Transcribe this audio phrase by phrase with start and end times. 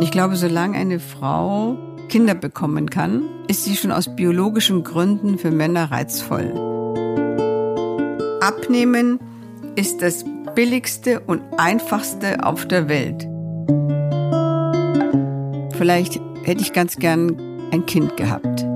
[0.00, 5.50] Ich glaube, solange eine Frau Kinder bekommen kann, ist sie schon aus biologischen Gründen für
[5.50, 6.52] Männer reizvoll.
[8.40, 9.18] Abnehmen
[9.74, 10.24] ist das
[10.54, 13.26] billigste und einfachste auf der Welt.
[15.76, 17.36] Vielleicht hätte ich ganz gern
[17.72, 18.75] ein Kind gehabt.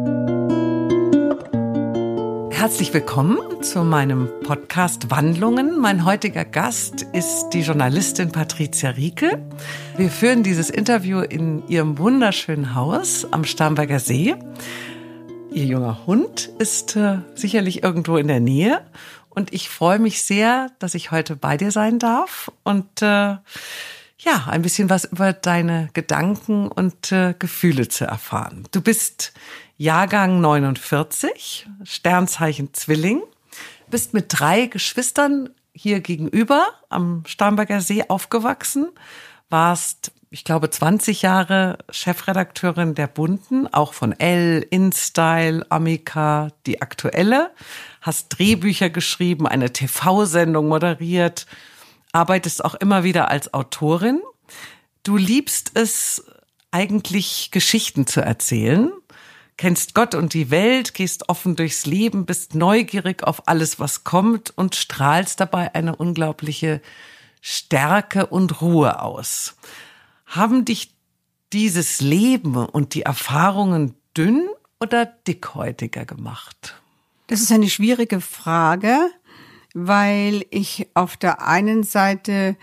[2.60, 5.78] Herzlich willkommen zu meinem Podcast Wandlungen.
[5.80, 9.42] Mein heutiger Gast ist die Journalistin Patricia Rieke.
[9.96, 14.34] Wir führen dieses Interview in ihrem wunderschönen Haus am Starnberger See.
[15.50, 18.82] Ihr junger Hund ist äh, sicherlich irgendwo in der Nähe
[19.30, 23.36] und ich freue mich sehr, dass ich heute bei dir sein darf und äh,
[24.22, 28.64] ja, ein bisschen was über deine Gedanken und äh, Gefühle zu erfahren.
[28.70, 29.32] Du bist
[29.80, 33.22] Jahrgang 49, Sternzeichen Zwilling,
[33.88, 38.90] bist mit drei Geschwistern hier gegenüber am Starnberger See aufgewachsen,
[39.48, 47.50] warst, ich glaube, 20 Jahre Chefredakteurin der Bunden, auch von Elle, InStyle, Amica, die aktuelle,
[48.02, 51.46] hast Drehbücher geschrieben, eine TV-Sendung moderiert,
[52.12, 54.20] arbeitest auch immer wieder als Autorin.
[55.04, 56.26] Du liebst es
[56.70, 58.92] eigentlich Geschichten zu erzählen
[59.60, 64.56] kennst Gott und die Welt, gehst offen durchs Leben, bist neugierig auf alles, was kommt
[64.56, 66.80] und strahlst dabei eine unglaubliche
[67.42, 69.56] Stärke und Ruhe aus.
[70.24, 70.94] Haben dich
[71.52, 74.48] dieses Leben und die Erfahrungen dünn
[74.80, 76.80] oder dickhäutiger gemacht?
[77.26, 79.10] Das ist eine schwierige Frage,
[79.74, 82.56] weil ich auf der einen Seite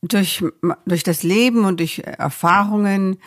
[0.00, 0.42] durch,
[0.86, 3.18] durch das Leben und durch Erfahrungen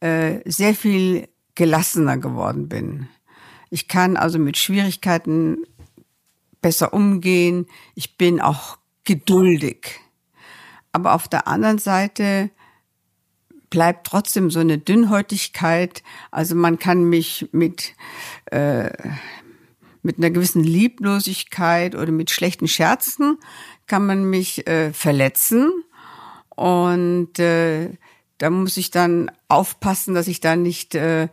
[0.00, 3.08] äh, sehr viel gelassener geworden bin.
[3.70, 5.64] Ich kann also mit Schwierigkeiten
[6.62, 7.66] besser umgehen.
[7.94, 10.00] Ich bin auch geduldig.
[10.92, 12.50] Aber auf der anderen Seite
[13.70, 16.02] bleibt trotzdem so eine Dünnhäutigkeit.
[16.30, 17.94] Also man kann mich mit,
[18.46, 18.90] äh,
[20.02, 23.38] mit einer gewissen Lieblosigkeit oder mit schlechten Scherzen
[23.86, 25.70] kann man mich äh, verletzen.
[26.48, 27.90] Und äh,
[28.38, 31.28] da muss ich dann aufpassen, dass ich da nicht, äh,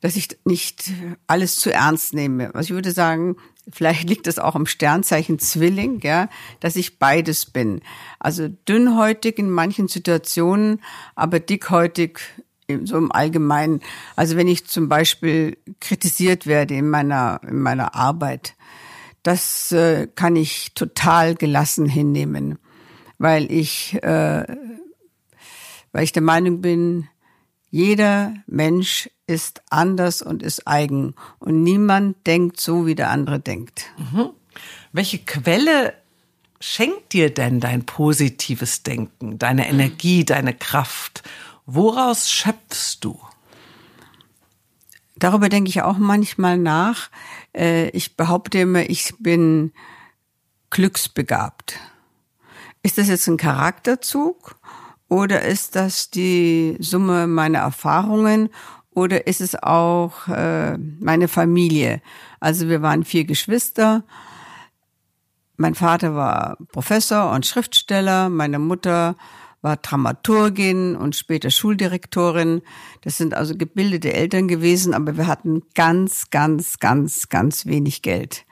[0.00, 0.90] dass ich nicht
[1.26, 2.54] alles zu ernst nehme.
[2.54, 3.36] Also ich würde sagen,
[3.70, 6.28] vielleicht liegt es auch im Sternzeichen Zwilling, ja,
[6.60, 7.82] dass ich beides bin.
[8.18, 10.80] Also dünnhäutig in manchen Situationen,
[11.14, 12.20] aber dickhäutig
[12.84, 13.80] so im Allgemeinen.
[14.16, 18.54] Also wenn ich zum Beispiel kritisiert werde in meiner, in meiner Arbeit,
[19.22, 22.58] das äh, kann ich total gelassen hinnehmen,
[23.18, 24.44] weil ich äh,
[25.98, 27.08] weil ich der Meinung bin,
[27.70, 33.86] jeder Mensch ist anders und ist eigen und niemand denkt so, wie der andere denkt.
[33.96, 34.28] Mhm.
[34.92, 35.94] Welche Quelle
[36.60, 41.24] schenkt dir denn dein positives Denken, deine Energie, deine Kraft?
[41.66, 43.20] Woraus schöpfst du?
[45.16, 47.10] Darüber denke ich auch manchmal nach.
[47.52, 49.72] Äh, ich behaupte immer, ich bin
[50.70, 51.80] glücksbegabt.
[52.84, 54.60] Ist das jetzt ein Charakterzug
[55.08, 58.50] oder ist das die Summe meiner Erfahrungen?
[58.90, 62.02] Oder ist es auch äh, meine Familie?
[62.40, 64.04] Also wir waren vier Geschwister.
[65.56, 68.28] Mein Vater war Professor und Schriftsteller.
[68.28, 69.16] Meine Mutter
[69.62, 72.62] war Dramaturgin und später Schuldirektorin.
[73.02, 78.44] Das sind also gebildete Eltern gewesen, aber wir hatten ganz, ganz, ganz, ganz wenig Geld.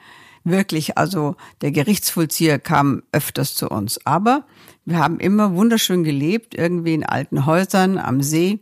[0.49, 3.99] Wirklich, also der Gerichtsvollzieher kam öfters zu uns.
[4.07, 4.45] Aber
[4.85, 8.61] wir haben immer wunderschön gelebt, irgendwie in alten Häusern am See.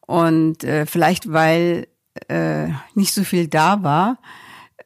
[0.00, 1.86] Und äh, vielleicht, weil
[2.28, 4.20] äh, nicht so viel da war,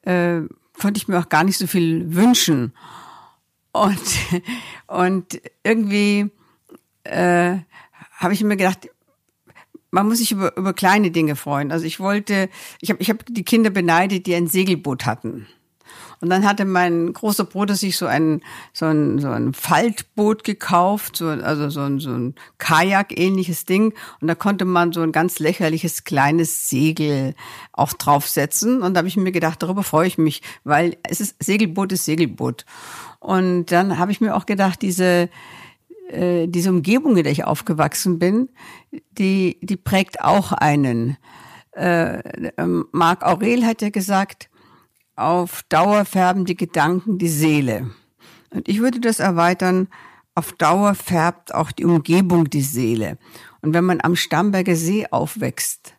[0.02, 0.40] äh,
[0.80, 2.72] konnte ich mir auch gar nicht so viel wünschen.
[3.70, 4.02] Und,
[4.88, 6.32] und irgendwie
[7.04, 7.58] äh,
[8.16, 8.90] habe ich mir gedacht,
[9.92, 11.70] man muss sich über, über kleine Dinge freuen.
[11.70, 12.48] Also ich wollte,
[12.80, 15.46] ich habe ich hab die Kinder beneidet, die ein Segelboot hatten.
[16.20, 21.16] Und dann hatte mein großer Bruder sich so ein, so ein, so ein Faltboot gekauft,
[21.16, 23.92] so, also so ein, so ein Kajak-ähnliches Ding.
[24.20, 27.34] Und da konnte man so ein ganz lächerliches kleines Segel
[27.72, 28.82] auch draufsetzen.
[28.82, 32.04] Und da habe ich mir gedacht, darüber freue ich mich, weil es ist, Segelboot ist
[32.06, 32.64] Segelboot.
[33.20, 35.28] Und dann habe ich mir auch gedacht, diese,
[36.08, 38.48] äh, diese Umgebung, in der ich aufgewachsen bin,
[39.18, 41.16] die, die prägt auch einen.
[41.72, 44.48] Äh, ähm, Marc Aurel hat ja gesagt,
[45.16, 47.90] auf Dauer färben die Gedanken die Seele.
[48.50, 49.88] Und ich würde das erweitern,
[50.34, 53.18] auf Dauer färbt auch die Umgebung die Seele.
[53.62, 55.94] Und wenn man am Starnberger See aufwächst,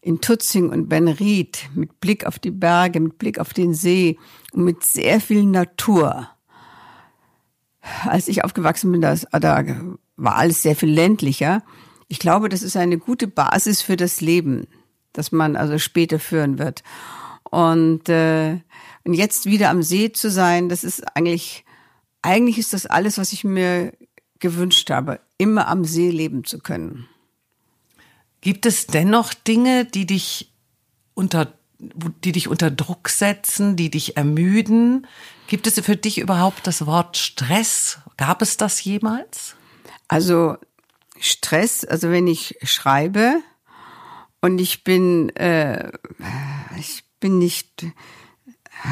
[0.00, 4.18] in Tutzing und Benried, mit Blick auf die Berge, mit Blick auf den See
[4.52, 6.28] und mit sehr viel Natur.
[8.04, 9.64] Als ich aufgewachsen bin, das, da
[10.16, 11.62] war alles sehr viel ländlicher.
[12.08, 14.66] ich glaube, das ist eine gute Basis für das Leben,
[15.12, 16.82] das man also später führen wird.
[17.50, 18.60] Und, äh,
[19.04, 21.64] und jetzt wieder am See zu sein, das ist eigentlich,
[22.22, 23.92] eigentlich ist das alles, was ich mir
[24.38, 27.08] gewünscht habe, immer am See leben zu können.
[28.40, 30.52] Gibt es dennoch Dinge, die dich
[31.14, 35.06] unter die dich unter Druck setzen, die dich ermüden?
[35.46, 37.98] Gibt es für dich überhaupt das Wort Stress?
[38.16, 39.54] Gab es das jemals?
[40.08, 40.56] Also
[41.20, 43.40] Stress, also wenn ich schreibe
[44.40, 45.92] und ich bin, äh,
[46.78, 47.86] ich bin nicht,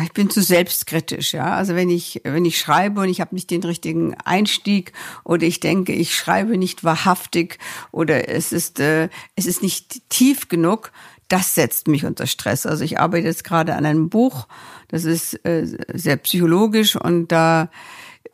[0.02, 1.54] ich bin zu selbstkritisch, ja.
[1.54, 4.92] Also wenn ich, wenn ich schreibe und ich habe nicht den richtigen Einstieg
[5.24, 7.58] oder ich denke, ich schreibe nicht wahrhaftig
[7.92, 10.92] oder es ist, äh, es ist nicht tief genug,
[11.28, 12.66] das setzt mich unter Stress.
[12.66, 14.46] Also ich arbeite jetzt gerade an einem Buch,
[14.88, 17.70] das ist äh, sehr psychologisch und da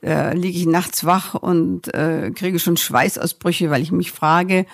[0.03, 4.67] äh, liege ich nachts wach und äh, kriege schon Schweißausbrüche, weil ich mich frage,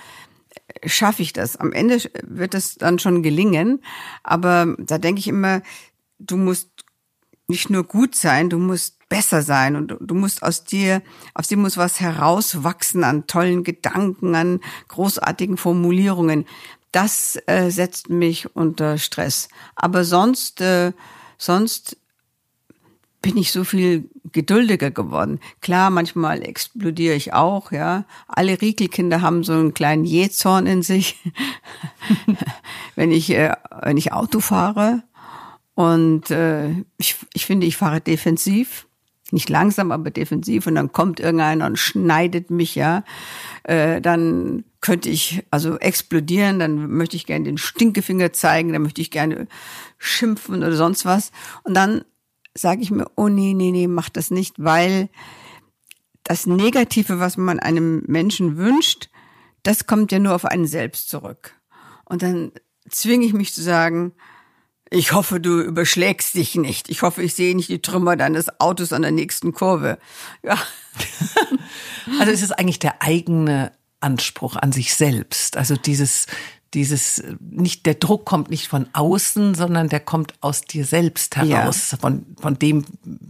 [0.84, 1.56] schaffe ich das?
[1.56, 3.82] Am Ende wird es dann schon gelingen,
[4.22, 5.62] aber da denke ich immer,
[6.18, 6.70] du musst
[7.48, 11.02] nicht nur gut sein, du musst besser sein und du musst aus dir,
[11.34, 16.46] aus dir muss was herauswachsen an tollen Gedanken, an großartigen Formulierungen.
[16.92, 19.48] Das äh, setzt mich unter Stress.
[19.74, 20.92] Aber sonst, äh,
[21.38, 21.96] sonst
[23.20, 25.40] bin ich so viel geduldiger geworden.
[25.60, 28.04] Klar, manchmal explodiere ich auch, ja.
[28.28, 31.16] Alle Riekelkinder haben so einen kleinen Jähzorn in sich,
[32.94, 35.02] wenn ich äh, wenn ich Auto fahre
[35.74, 38.86] und äh, ich, ich finde, ich fahre defensiv,
[39.30, 43.04] nicht langsam, aber defensiv und dann kommt irgendeiner und schneidet mich, ja.
[43.64, 49.00] Äh, dann könnte ich also explodieren, dann möchte ich gerne den Stinkefinger zeigen, dann möchte
[49.00, 49.48] ich gerne
[49.98, 51.32] schimpfen oder sonst was
[51.64, 52.04] und dann
[52.60, 55.08] sage ich mir, oh nee, nee, nee, mach das nicht, weil
[56.24, 59.08] das Negative, was man einem Menschen wünscht,
[59.62, 61.54] das kommt ja nur auf einen selbst zurück.
[62.04, 62.52] Und dann
[62.88, 64.12] zwinge ich mich zu sagen,
[64.90, 66.88] ich hoffe, du überschlägst dich nicht.
[66.88, 69.98] Ich hoffe, ich sehe nicht die Trümmer deines Autos an der nächsten Kurve.
[70.42, 70.58] Ja.
[72.18, 73.70] Also es ist eigentlich der eigene
[74.00, 75.58] Anspruch an sich selbst.
[75.58, 76.26] Also dieses,
[76.74, 81.92] dieses nicht der Druck kommt nicht von außen, sondern der kommt aus dir selbst heraus,
[81.92, 81.98] ja.
[81.98, 82.84] von von dem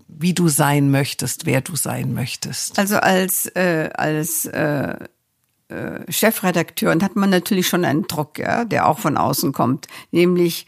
[0.08, 2.78] wie du sein möchtest, wer du sein möchtest.
[2.78, 4.96] Also als äh, als äh,
[5.68, 10.66] äh, Chefredakteur hat man natürlich schon einen Druck, ja, der auch von außen kommt, nämlich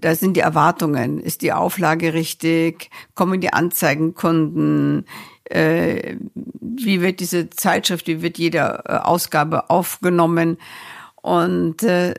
[0.00, 5.06] da sind die Erwartungen, ist die Auflage richtig, kommen die Anzeigenkunden,
[5.44, 10.58] äh, wie wird diese Zeitschrift, wie wird jede äh, Ausgabe aufgenommen
[11.26, 12.14] und äh,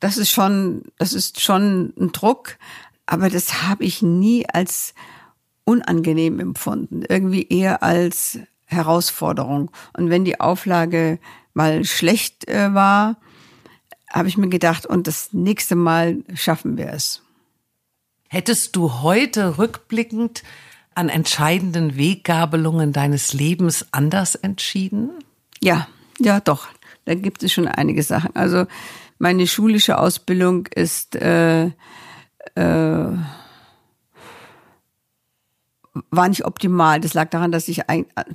[0.00, 2.56] das ist schon, das ist schon ein Druck,
[3.06, 4.94] aber das habe ich nie als
[5.62, 9.70] unangenehm empfunden, irgendwie eher als Herausforderung.
[9.96, 11.20] Und wenn die Auflage
[11.54, 13.16] mal schlecht äh, war,
[14.10, 17.22] habe ich mir gedacht, und das nächste Mal schaffen wir es.
[18.28, 20.42] Hättest du heute rückblickend
[20.96, 25.10] an entscheidenden Weggabelungen deines Lebens anders entschieden?
[25.62, 25.86] Ja,
[26.18, 26.66] ja, doch
[27.10, 28.36] da gibt es schon einige Sachen.
[28.36, 28.66] Also
[29.18, 31.72] meine schulische Ausbildung ist äh, äh,
[36.12, 37.00] war nicht optimal.
[37.00, 37.82] Das lag daran, dass ich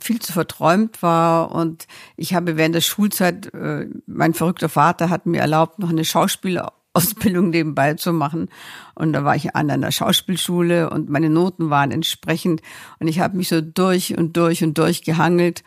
[0.02, 1.88] viel zu verträumt war und
[2.18, 7.50] ich habe während der Schulzeit, äh, mein verrückter Vater hat mir erlaubt, noch eine Schauspielausbildung
[7.52, 8.50] nebenbei zu machen.
[8.94, 12.62] Und da war ich an einer Schauspielschule und meine Noten waren entsprechend.
[13.00, 15.64] Und ich habe mich so durch und durch und durch gehangelt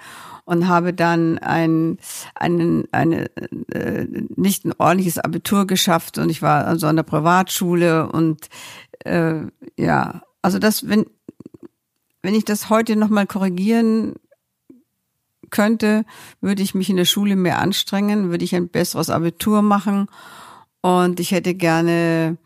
[0.48, 1.98] und habe dann ein,
[2.34, 3.26] einen, eine,
[3.70, 8.48] äh, nicht ein ordentliches Abitur geschafft und ich war also an der Privatschule und
[9.04, 9.42] äh,
[9.76, 11.04] ja, also das, wenn,
[12.22, 14.14] wenn ich das heute nochmal korrigieren
[15.50, 16.06] könnte,
[16.40, 20.08] würde ich mich in der Schule mehr anstrengen, würde ich ein besseres Abitur machen
[20.80, 22.38] und ich hätte gerne,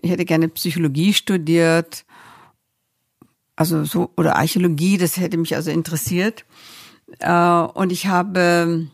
[0.00, 2.06] ich hätte gerne Psychologie studiert,
[3.54, 6.46] also so, oder Archäologie, das hätte mich also interessiert.
[7.18, 8.88] Äh, und ich habe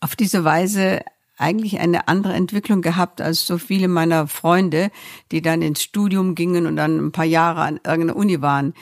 [0.00, 1.00] auf diese Weise
[1.38, 4.90] eigentlich eine andere Entwicklung gehabt als so viele meiner Freunde,
[5.30, 8.74] die dann ins Studium gingen und dann ein paar Jahre an irgendeiner Uni waren.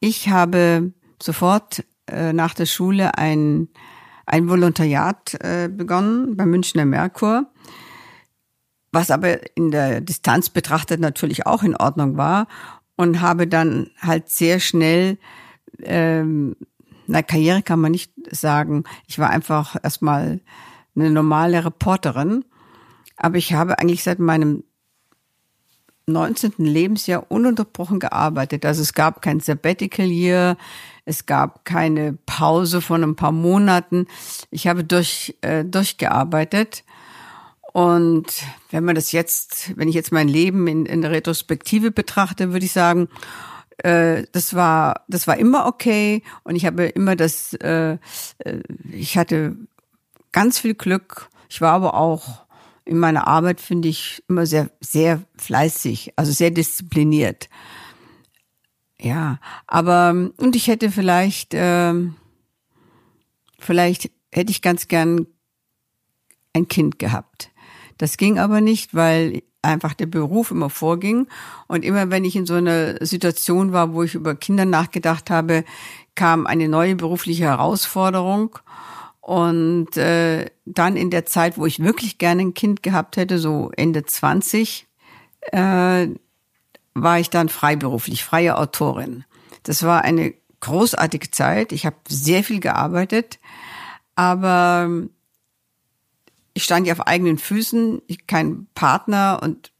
[0.00, 0.92] Ich habe
[1.22, 3.68] sofort äh, nach der Schule ein,
[4.26, 7.46] ein Volontariat äh, begonnen beim Münchner Merkur,
[8.90, 12.48] was aber in der Distanz betrachtet natürlich auch in Ordnung war
[12.96, 15.16] und habe dann halt sehr schnell
[15.82, 16.56] ähm,
[17.10, 18.84] na, Karriere kann man nicht sagen.
[19.08, 20.40] Ich war einfach erstmal
[20.94, 22.44] eine normale Reporterin.
[23.16, 24.62] Aber ich habe eigentlich seit meinem
[26.06, 26.52] 19.
[26.58, 28.64] Lebensjahr ununterbrochen gearbeitet.
[28.64, 30.56] Also es gab kein Sabbatical Year,
[31.04, 34.06] es gab keine Pause von ein paar Monaten.
[34.50, 36.84] Ich habe durch, äh, durchgearbeitet.
[37.72, 38.26] Und
[38.70, 42.66] wenn man das jetzt, wenn ich jetzt mein Leben in, in der Retrospektive betrachte, würde
[42.66, 43.08] ich sagen,
[43.84, 46.22] äh, das war, das war immer okay.
[46.44, 47.98] Und ich habe immer das, äh,
[48.38, 49.56] äh ich hatte
[50.32, 51.28] ganz viel Glück.
[51.48, 52.44] Ich war aber auch
[52.84, 57.48] in meiner Arbeit, finde ich, immer sehr, sehr fleißig, also sehr diszipliniert.
[59.00, 61.94] Ja, aber, und ich hätte vielleicht, äh,
[63.58, 65.26] vielleicht hätte ich ganz gern
[66.52, 67.50] ein Kind gehabt.
[67.96, 71.26] Das ging aber nicht, weil einfach der Beruf immer vorging.
[71.66, 75.64] Und immer wenn ich in so einer Situation war, wo ich über Kinder nachgedacht habe,
[76.14, 78.58] kam eine neue berufliche Herausforderung.
[79.20, 83.70] Und äh, dann in der Zeit, wo ich wirklich gerne ein Kind gehabt hätte, so
[83.76, 84.86] Ende 20,
[85.52, 86.08] äh,
[86.94, 89.24] war ich dann freiberuflich, freie Autorin.
[89.62, 91.72] Das war eine großartige Zeit.
[91.72, 93.38] Ich habe sehr viel gearbeitet,
[94.14, 94.88] aber
[96.60, 99.72] ich stand ja auf eigenen Füßen, ich, kein Partner und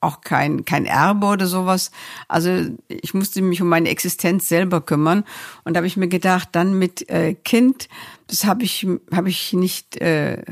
[0.00, 1.92] auch kein, kein Erbe oder sowas.
[2.26, 2.50] Also
[2.88, 5.24] ich musste mich um meine Existenz selber kümmern.
[5.62, 7.88] Und da habe ich mir gedacht, dann mit äh, Kind,
[8.26, 10.42] das habe ich, hab ich nicht, äh,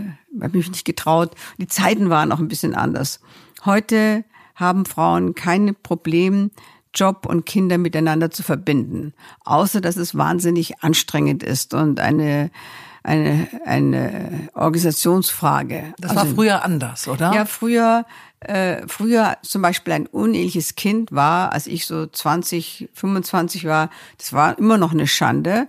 [0.40, 1.34] habe mich nicht getraut.
[1.56, 3.20] Die Zeiten waren auch ein bisschen anders.
[3.64, 4.24] Heute
[4.54, 6.50] haben Frauen keine Probleme,
[6.94, 9.12] Job und Kinder miteinander zu verbinden.
[9.44, 12.52] Außer dass es wahnsinnig anstrengend ist und eine
[13.02, 15.94] eine, eine Organisationsfrage.
[15.98, 17.32] Das also, war früher anders, oder?
[17.32, 18.04] Ja, früher,
[18.40, 24.32] äh, früher zum Beispiel ein uneheliches Kind war, als ich so 20, 25 war, das
[24.32, 25.68] war immer noch eine Schande.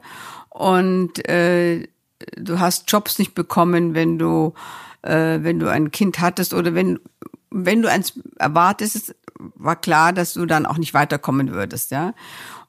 [0.50, 1.88] Und äh,
[2.36, 4.54] du hast Jobs nicht bekommen, wenn du,
[5.02, 7.00] äh, wenn du ein Kind hattest oder wenn,
[7.50, 9.16] wenn du eins erwartest,
[9.56, 12.14] war klar, dass du dann auch nicht weiterkommen würdest, ja.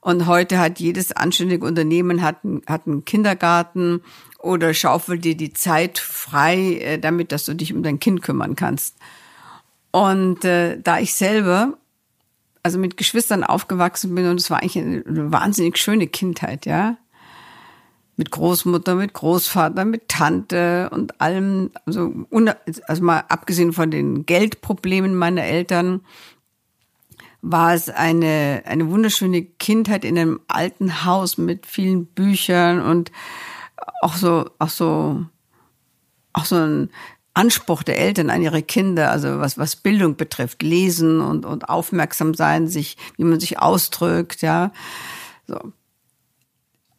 [0.00, 2.36] Und heute hat jedes anständige Unternehmen hat,
[2.66, 4.00] hat einen Kindergarten
[4.42, 8.56] oder schaufel dir die Zeit frei, äh, damit, dass du dich um dein Kind kümmern
[8.56, 8.96] kannst.
[9.90, 11.76] Und äh, da ich selber
[12.62, 16.96] also mit Geschwistern aufgewachsen bin und es war eigentlich eine, wahnsinnig schöne Kindheit, ja.
[18.16, 22.12] Mit Großmutter, mit Großvater, mit Tante und allem, also,
[22.86, 26.02] also mal abgesehen von den Geldproblemen meiner Eltern,
[27.40, 33.10] war es eine, eine wunderschöne Kindheit in einem alten Haus mit vielen Büchern und
[34.02, 35.24] auch so, auch so,
[36.32, 36.90] auch so ein
[37.34, 42.34] Anspruch der Eltern an ihre Kinder, also was, was Bildung betrifft, lesen und, und aufmerksam
[42.34, 44.72] sein, sich, wie man sich ausdrückt, ja.
[45.46, 45.72] So.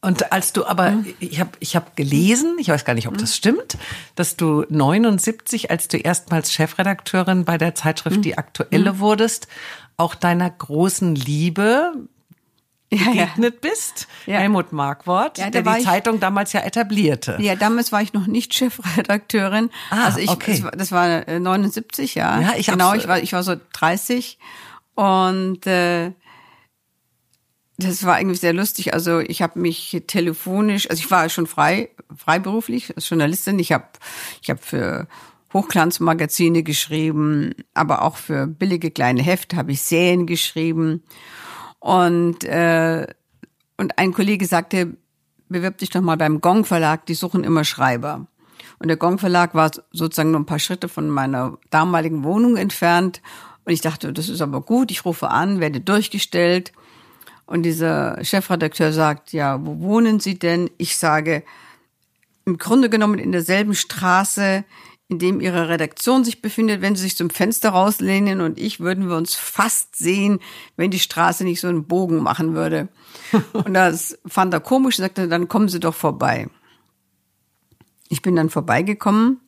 [0.04, 3.36] Und als du aber, ich habe ich hab gelesen, ich weiß gar nicht, ob das
[3.36, 3.78] stimmt,
[4.16, 9.48] dass du 79, als du erstmals Chefredakteurin bei der Zeitschrift Die Aktuelle wurdest,
[9.98, 11.94] auch deiner großen Liebe
[12.92, 13.70] begegnet ja.
[13.70, 14.40] bist, ja.
[14.40, 17.38] Helmut Markwort, ja, der die ich, Zeitung damals ja etablierte.
[17.40, 19.70] Ja, damals war ich noch nicht Chefredakteurin.
[19.90, 20.52] Ah, also ich, okay.
[20.52, 20.92] das, war, das
[21.28, 22.42] war 79, äh, ja.
[22.42, 22.94] Ja, ich genau.
[22.94, 24.38] Ich war, ich war so 30
[24.96, 26.12] und äh,
[27.78, 28.94] das war irgendwie sehr lustig.
[28.94, 33.58] Also ich habe mich telefonisch, also ich war schon frei, freiberuflich als Journalistin.
[33.60, 33.88] Ich habe,
[34.42, 35.08] ich habe für
[35.54, 41.04] Hochglanzmagazine geschrieben, aber auch für billige kleine Hefte habe ich Serien geschrieben.
[41.82, 43.08] Und, äh,
[43.76, 44.96] und ein Kollege sagte,
[45.50, 48.28] bewirb dich doch mal beim Gong Verlag, die suchen immer Schreiber.
[48.78, 53.22] Und der Gong Verlag war sozusagen nur ein paar Schritte von meiner damaligen Wohnung entfernt.
[53.66, 56.72] Und ich dachte, das ist aber gut, ich rufe an, werde durchgestellt.
[57.48, 60.70] Und dieser Chefredakteur sagt, ja, wo wohnen Sie denn?
[60.78, 61.44] Ich sage,
[62.46, 64.64] im Grunde genommen in derselben Straße,
[65.12, 69.10] in dem ihre Redaktion sich befindet, wenn sie sich zum Fenster rauslehnen und ich würden
[69.10, 70.40] wir uns fast sehen,
[70.78, 72.88] wenn die Straße nicht so einen Bogen machen würde.
[73.52, 76.48] und das fand er komisch und sagte, dann kommen Sie doch vorbei.
[78.08, 79.42] Ich bin dann vorbeigekommen.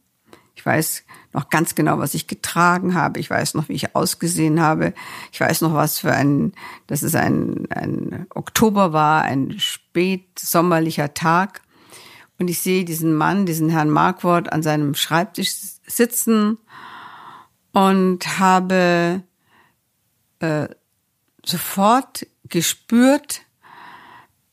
[0.54, 3.22] Ich weiß noch ganz genau, was ich getragen habe.
[3.22, 4.94] Ich weiß noch, wie ich ausgesehen habe.
[5.32, 6.52] Ich weiß noch, was für ein,
[6.88, 11.62] dass es ein, ein Oktober war, ein spätsommerlicher Tag.
[12.40, 15.52] Und ich sehe diesen Mann, diesen Herrn Markwort an seinem Schreibtisch
[15.86, 16.58] sitzen
[17.72, 19.24] und habe
[20.40, 20.68] äh,
[21.46, 23.42] sofort gespürt,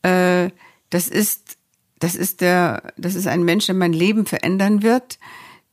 [0.03, 0.51] äh,
[0.91, 1.57] das ist,
[1.99, 5.19] das ist der, das ist ein Mensch, der mein Leben verändern wird,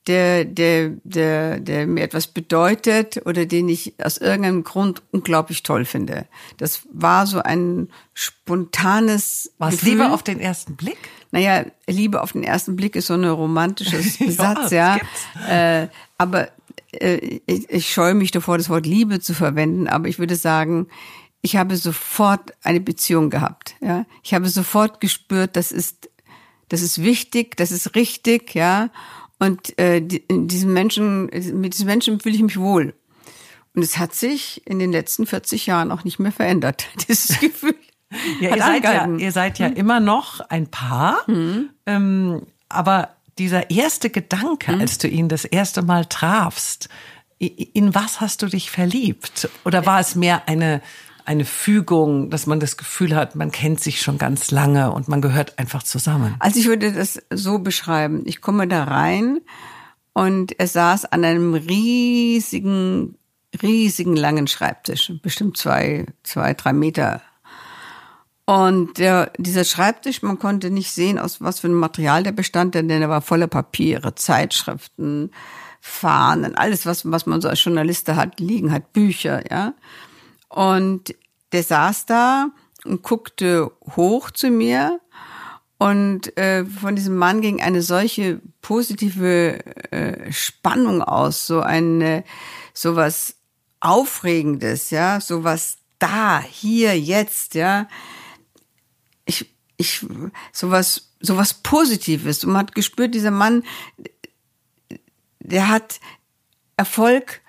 [0.07, 5.85] der, der, der, der mir etwas bedeutet oder den ich aus irgendeinem Grund unglaublich toll
[5.85, 6.27] finde.
[6.57, 9.51] Das war so ein spontanes.
[9.57, 10.97] War es Liebe auf den ersten Blick?
[11.37, 14.97] Naja, Liebe auf den ersten Blick ist so ein romantisches Besatz, ja.
[15.47, 15.81] ja.
[15.83, 16.49] Äh, aber
[16.91, 20.87] äh, ich, ich scheue mich davor, das Wort Liebe zu verwenden, aber ich würde sagen,
[21.43, 23.75] ich habe sofort eine Beziehung gehabt.
[23.81, 26.09] Ja, ich habe sofort gespürt, das ist,
[26.69, 28.89] das ist wichtig, das ist richtig, ja.
[29.37, 32.95] Und äh, die, diesen Menschen, mit diesen Menschen fühle ich mich wohl.
[33.75, 37.75] Und es hat sich in den letzten 40 Jahren auch nicht mehr verändert, dieses Gefühl.
[38.39, 39.75] Ja, ihr seid ja, ihr seid ja hm.
[39.75, 41.69] immer noch ein Paar, hm.
[41.85, 44.79] ähm, aber dieser erste Gedanke, hm.
[44.79, 46.89] als du ihn das erste Mal trafst,
[47.39, 49.49] in was hast du dich verliebt?
[49.63, 50.81] Oder war es mehr eine,
[51.25, 55.21] eine Fügung, dass man das Gefühl hat, man kennt sich schon ganz lange und man
[55.21, 56.35] gehört einfach zusammen?
[56.39, 58.23] Also ich würde das so beschreiben.
[58.25, 59.39] Ich komme da rein
[60.13, 63.17] und er saß an einem riesigen,
[63.61, 67.21] riesigen langen Schreibtisch, bestimmt zwei, zwei, drei Meter
[68.49, 72.75] und der, dieser Schreibtisch, man konnte nicht sehen, aus was für einem Material der bestand,
[72.75, 75.31] denn er war voller Papiere, Zeitschriften,
[75.81, 79.73] Fahnen, alles, was, was man so als Journalist hat, liegen hat, Bücher, ja.
[80.47, 81.13] Und
[81.51, 82.51] der saß da
[82.85, 85.01] und guckte hoch zu mir
[85.77, 89.59] und äh, von diesem Mann ging eine solche positive
[89.91, 92.23] äh, Spannung aus, so eine
[92.73, 93.35] sowas
[93.81, 97.87] Aufregendes, ja, sowas da, hier, jetzt, ja
[99.27, 99.45] ich,
[99.77, 100.05] ich,
[100.51, 102.43] sowas, sowas Positives.
[102.43, 103.63] Und man hat gespürt, dieser Mann,
[105.39, 105.99] der hat
[106.77, 107.41] Erfolg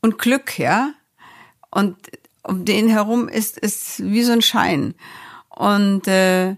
[0.00, 0.94] und Glück, ja.
[1.70, 1.96] Und
[2.42, 4.94] um den herum ist es wie so ein Schein.
[5.48, 6.56] Und äh,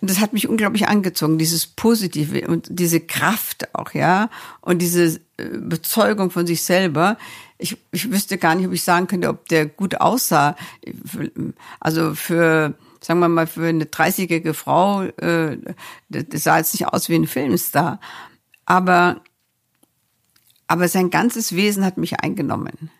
[0.00, 4.30] das hat mich unglaublich angezogen, dieses Positive und diese Kraft auch, ja,
[4.60, 7.18] und diese äh, Bezeugung von sich selber.
[7.58, 10.56] Ich, ich wüsste gar nicht, ob ich sagen könnte, ob der gut aussah.
[11.80, 15.58] Also für, sagen wir mal, für eine 30-jährige Frau, äh,
[16.08, 18.00] das sah jetzt nicht aus wie ein Filmstar.
[18.66, 19.20] Aber,
[20.66, 22.90] aber sein ganzes Wesen hat mich eingenommen.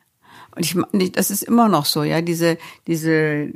[0.57, 2.57] Und ich, das ist immer noch so, ja, diese,
[2.87, 3.53] diese,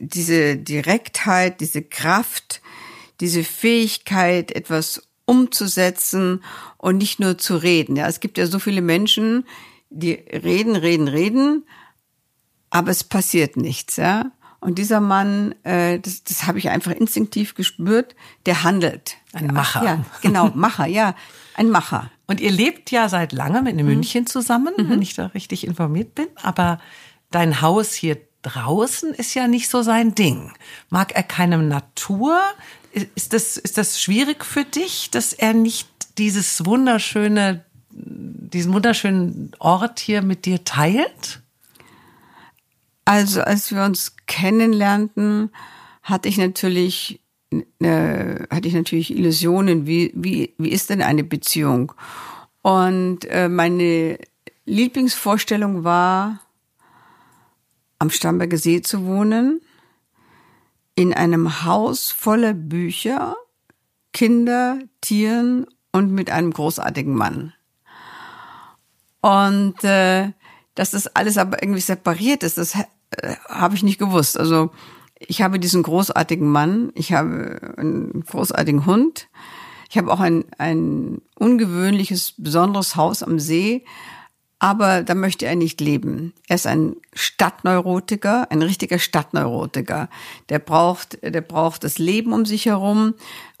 [0.00, 2.60] diese Direktheit, diese Kraft,
[3.20, 6.42] diese Fähigkeit, etwas umzusetzen
[6.78, 7.94] und nicht nur zu reden.
[7.94, 9.46] Ja, es gibt ja so viele Menschen,
[9.90, 11.66] die reden, reden, reden,
[12.70, 13.96] aber es passiert nichts.
[13.96, 18.14] Ja, und dieser Mann, äh, das, das habe ich einfach instinktiv gespürt,
[18.46, 19.16] der handelt.
[19.32, 19.84] Ein Macher.
[19.84, 21.14] Ja, genau, Macher, ja,
[21.54, 22.10] ein Macher.
[22.26, 24.88] Und ihr lebt ja seit langem in München zusammen, mhm.
[24.88, 26.28] wenn ich da richtig informiert bin.
[26.42, 26.78] Aber
[27.30, 30.52] dein Haus hier draußen ist ja nicht so sein Ding.
[30.88, 32.40] Mag er keine Natur?
[32.92, 40.00] Ist das, ist das schwierig für dich, dass er nicht dieses wunderschöne, diesen wunderschönen Ort
[40.00, 41.42] hier mit dir teilt?
[43.04, 45.50] Also, als wir uns kennenlernten,
[46.02, 47.20] hatte ich natürlich,
[47.80, 51.92] äh, hatte ich natürlich Illusionen, wie, wie, wie ist denn eine Beziehung?
[52.62, 54.18] Und äh, meine
[54.64, 56.40] Lieblingsvorstellung war,
[58.00, 59.60] am Starnberger See zu wohnen,
[60.96, 63.36] in einem Haus voller Bücher,
[64.12, 67.52] Kinder, Tieren und mit einem großartigen Mann.
[69.20, 70.32] Und äh,
[70.74, 72.84] dass das alles aber irgendwie separiert ist, das äh,
[73.48, 74.38] habe ich nicht gewusst.
[74.38, 74.70] Also
[75.18, 79.28] ich habe diesen großartigen Mann, ich habe einen großartigen Hund,
[79.90, 83.84] ich habe auch ein, ein ungewöhnliches, besonderes Haus am See,
[84.60, 86.34] aber da möchte er nicht leben.
[86.46, 90.10] Er ist ein Stadtneurotiker, ein richtiger Stadtneurotiker.
[90.50, 93.14] Der braucht, der braucht das Leben um sich herum.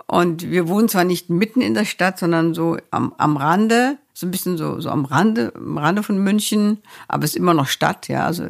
[0.06, 4.26] Und wir wohnen zwar nicht mitten in der Stadt, sondern so am, am Rande, so
[4.26, 7.66] ein bisschen so, so am Rande, am Rande von München, aber es ist immer noch
[7.66, 8.26] Stadt, ja.
[8.26, 8.48] Also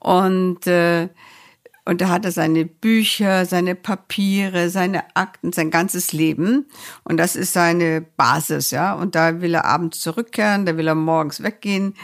[0.00, 1.08] und äh,
[1.86, 6.66] und da hat er seine Bücher, seine Papiere, seine Akten, sein ganzes Leben.
[7.04, 8.92] Und das ist seine Basis, ja.
[8.92, 11.94] Und da will er abends zurückkehren, da will er morgens weggehen.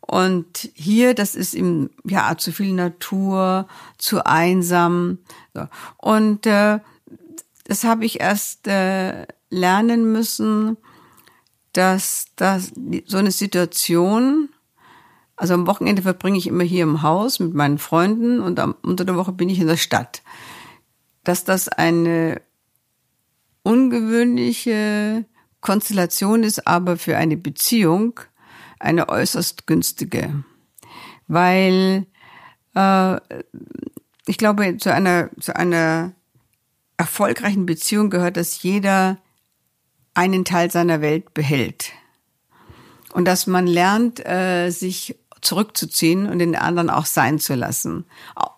[0.00, 5.18] Und hier, das ist ihm ja zu viel Natur, zu einsam.
[5.98, 6.78] Und äh,
[7.64, 10.78] das habe ich erst äh, lernen müssen,
[11.74, 12.72] dass das
[13.04, 14.48] so eine Situation
[15.38, 19.04] also am Wochenende verbringe ich immer hier im Haus mit meinen Freunden und am, unter
[19.04, 20.22] der Woche bin ich in der Stadt.
[21.22, 22.42] Dass das eine
[23.62, 25.24] ungewöhnliche
[25.60, 28.18] Konstellation ist, aber für eine Beziehung
[28.80, 30.42] eine äußerst günstige.
[31.28, 32.06] Weil
[32.74, 33.20] äh,
[34.26, 36.14] ich glaube, zu einer, zu einer
[36.96, 39.18] erfolgreichen Beziehung gehört, dass jeder
[40.14, 41.92] einen Teil seiner Welt behält.
[43.12, 48.04] Und dass man lernt, äh, sich zurückzuziehen und den anderen auch sein zu lassen.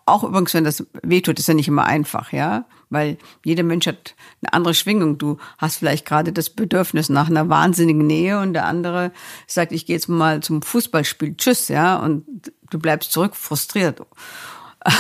[0.06, 2.64] Auch übrigens, wenn das wehtut, ist ja nicht immer einfach, ja.
[2.88, 5.18] weil jeder Mensch hat eine andere Schwingung.
[5.18, 9.12] Du hast vielleicht gerade das Bedürfnis nach einer wahnsinnigen Nähe und der andere
[9.46, 12.24] sagt, ich gehe jetzt mal zum Fußballspiel, tschüss, ja, und
[12.70, 14.00] du bleibst zurück frustriert.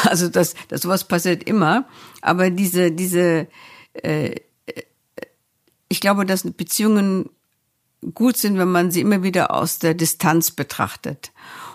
[0.04, 1.86] Also das, das sowas passiert immer,
[2.20, 3.48] aber diese diese
[3.94, 4.34] äh,
[5.90, 7.28] ich glaube, dass Beziehungen
[8.14, 11.32] gut sind, wenn man sie immer wieder aus der Distanz betrachtet.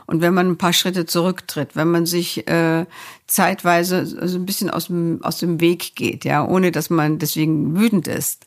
[0.07, 2.85] Und wenn man ein paar Schritte zurücktritt, wenn man sich äh,
[3.27, 7.75] zeitweise so ein bisschen aus dem, aus dem Weg geht, ja, ohne dass man deswegen
[7.75, 8.45] wütend ist.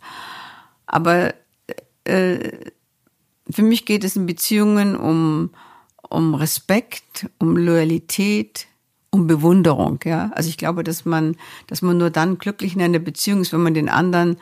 [0.86, 1.34] Aber
[2.04, 2.50] äh,
[3.50, 5.50] für mich geht es in Beziehungen um,
[6.08, 8.66] um Respekt, um Loyalität,
[9.10, 10.30] um Bewunderung, ja.
[10.34, 13.62] Also ich glaube, dass man, dass man nur dann glücklich in einer Beziehung ist, wenn
[13.62, 14.36] man den anderen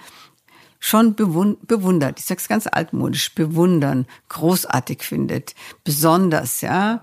[0.78, 7.02] schon bewundert, ich sag's ganz altmodisch, bewundern, großartig findet, besonders, ja,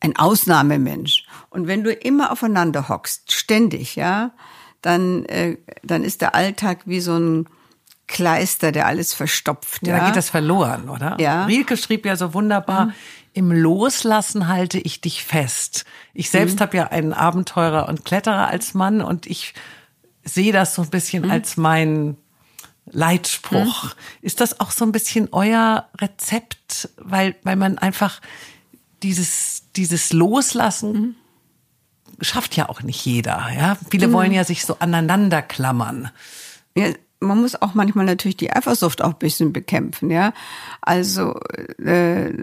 [0.00, 1.26] ein Ausnahmemensch.
[1.50, 4.32] Und wenn du immer aufeinander hockst, ständig, ja,
[4.82, 7.48] dann, äh, dann ist der Alltag wie so ein
[8.06, 9.86] Kleister, der alles verstopft.
[9.86, 9.98] Ja, ja.
[9.98, 11.16] da geht das verloren, oder?
[11.20, 11.44] Ja.
[11.44, 12.92] Rielke schrieb ja so wunderbar, mhm.
[13.34, 15.84] im Loslassen halte ich dich fest.
[16.14, 16.60] Ich selbst mhm.
[16.60, 19.52] habe ja einen Abenteurer und Kletterer als Mann und ich
[20.28, 21.30] sehe das so ein bisschen mhm.
[21.30, 22.16] als mein
[22.86, 23.84] Leitspruch.
[23.84, 23.90] Mhm.
[24.22, 28.20] Ist das auch so ein bisschen euer Rezept, weil, weil man einfach
[29.02, 31.14] dieses, dieses Loslassen mhm.
[32.20, 33.76] schafft ja auch nicht jeder, ja?
[33.90, 36.10] Viele wollen ja sich so aneinander klammern.
[36.76, 40.32] Ja, man muss auch manchmal natürlich die Eifersucht auch ein bisschen bekämpfen, ja.
[40.80, 41.38] Also
[41.78, 42.42] äh,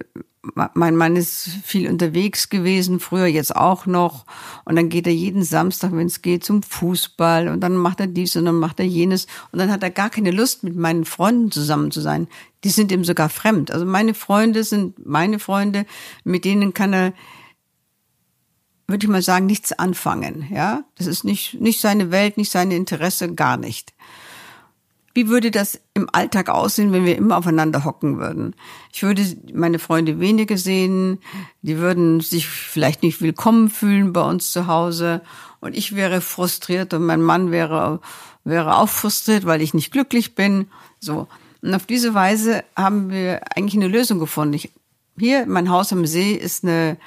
[0.53, 4.25] mein Mann ist viel unterwegs gewesen, früher jetzt auch noch.
[4.63, 7.47] Und dann geht er jeden Samstag, wenn es geht, zum Fußball.
[7.47, 9.25] Und dann macht er dies und dann macht er jenes.
[9.51, 12.27] Und dann hat er gar keine Lust, mit meinen Freunden zusammen zu sein.
[12.63, 13.71] Die sind ihm sogar fremd.
[13.71, 15.85] Also meine Freunde sind meine Freunde,
[16.23, 17.13] mit denen kann er,
[18.87, 20.47] würde ich mal sagen, nichts anfangen.
[20.51, 23.93] Ja, das ist nicht, nicht seine Welt, nicht seine Interesse, gar nicht.
[25.15, 28.53] Wie würde das im Alltag aussehen, wenn wir immer aufeinander hocken würden?
[28.91, 29.23] Ich würde
[29.53, 31.19] meine Freunde weniger sehen,
[31.61, 35.21] die würden sich vielleicht nicht willkommen fühlen bei uns zu Hause
[35.61, 38.01] und ich wäre frustriert und mein Mann wäre,
[38.43, 40.67] wäre auch frustriert, weil ich nicht glücklich bin.
[40.99, 41.29] So.
[41.61, 44.55] Und auf diese Weise haben wir eigentlich eine Lösung gefunden.
[44.55, 44.73] Ich,
[45.17, 46.97] hier, mein Haus am See ist eine,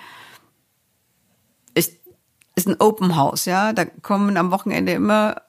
[1.75, 1.93] ist,
[2.55, 3.75] ist ein Open House, ja.
[3.75, 5.43] Da kommen am Wochenende immer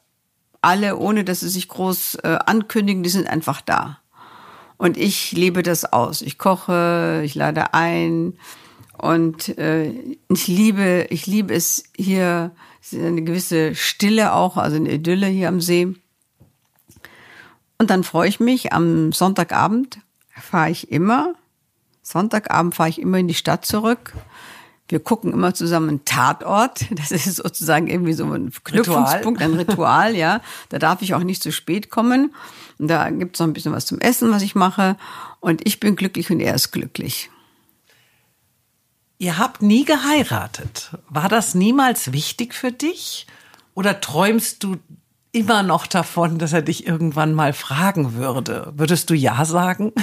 [0.62, 4.00] alle, ohne dass sie sich groß äh, ankündigen, die sind einfach da.
[4.78, 6.22] Und ich lebe das aus.
[6.22, 8.38] Ich koche, ich lade ein
[8.98, 9.93] und äh,
[10.30, 12.52] ich liebe, ich liebe es hier
[12.93, 15.93] eine gewisse Stille auch, also eine Idylle hier am See.
[17.78, 20.00] Und dann freue ich mich am Sonntagabend
[20.41, 21.34] fahre ich immer.
[22.02, 24.13] Sonntagabend fahre ich immer in die Stadt zurück
[24.89, 26.86] wir gucken immer zusammen einen Tatort.
[26.95, 30.41] Das ist sozusagen irgendwie so ein Knüpfungspunkt, ein Ritual, ja.
[30.69, 32.34] Da darf ich auch nicht zu spät kommen.
[32.78, 34.97] Und da gibt's noch ein bisschen was zum Essen, was ich mache.
[35.39, 37.30] Und ich bin glücklich und er ist glücklich.
[39.17, 40.91] Ihr habt nie geheiratet.
[41.10, 43.28] War das niemals wichtig für dich?
[43.73, 44.78] Oder träumst du
[45.32, 48.73] immer noch davon, dass er dich irgendwann mal fragen würde?
[48.75, 49.93] Würdest du Ja sagen?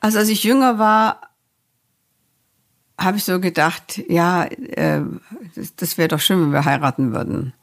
[0.00, 1.29] Also als ich jünger war,
[3.00, 5.00] habe ich so gedacht, ja, äh,
[5.54, 7.54] das, das wäre doch schön, wenn wir heiraten würden.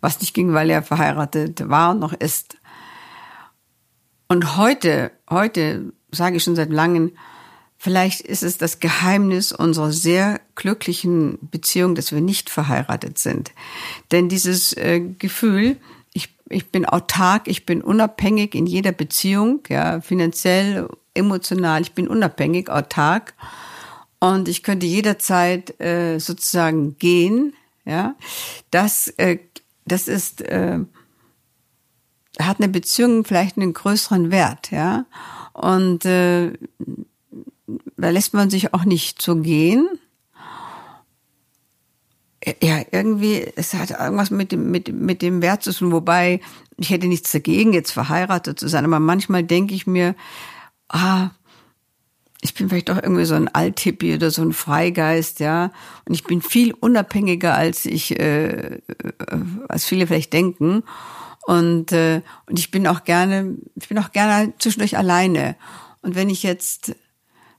[0.00, 2.56] Was nicht ging, weil er verheiratet war und noch ist.
[4.28, 7.12] Und heute, heute sage ich schon seit langem,
[7.76, 13.52] vielleicht ist es das Geheimnis unserer sehr glücklichen Beziehung, dass wir nicht verheiratet sind.
[14.10, 15.76] Denn dieses äh, Gefühl,
[16.12, 22.08] ich, ich bin autark, ich bin unabhängig in jeder Beziehung, ja, finanziell, emotional, ich bin
[22.08, 23.34] unabhängig, autark
[24.20, 27.54] und ich könnte jederzeit äh, sozusagen gehen.
[27.84, 28.14] Ja,
[28.70, 29.38] das, äh,
[29.86, 30.78] das ist äh,
[32.38, 34.70] hat eine Beziehung vielleicht einen größeren Wert.
[34.70, 35.06] Ja,
[35.52, 36.52] und äh,
[37.96, 39.88] da lässt man sich auch nicht so gehen.
[42.62, 46.40] Ja, irgendwie, es hat irgendwas mit dem, mit, mit dem Wert zu tun, wobei
[46.78, 50.14] ich hätte nichts dagegen, jetzt verheiratet zu sein, aber manchmal denke ich mir,
[50.88, 51.30] ah,
[52.42, 55.72] ich bin vielleicht doch irgendwie so ein Althippie oder so ein Freigeist, ja.
[56.06, 58.80] Und ich bin viel unabhängiger, als ich, äh, äh,
[59.68, 60.82] als viele vielleicht denken.
[61.46, 65.56] Und, äh, und ich bin auch gerne, ich bin auch gerne zwischendurch alleine.
[66.02, 66.94] Und wenn ich jetzt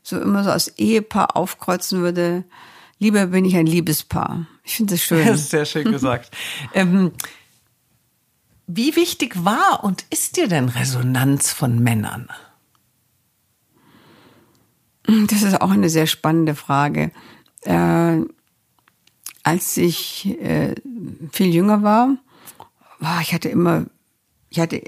[0.02, 2.44] so immer so als Ehepaar aufkreuzen würde,
[2.98, 4.48] lieber bin ich ein Liebespaar.
[4.63, 5.28] Ich finde das schön.
[5.28, 6.32] Das ist sehr schön gesagt.
[6.74, 7.12] ähm,
[8.65, 12.30] wie wichtig war und ist dir denn Resonanz von Männern?
[15.04, 17.12] Das ist auch eine sehr spannende Frage.
[17.62, 18.20] Äh,
[19.44, 20.76] als ich äh,
[21.32, 22.18] viel jünger war,
[23.02, 23.86] oh, ich hatte immer,
[24.50, 24.82] ich hatte,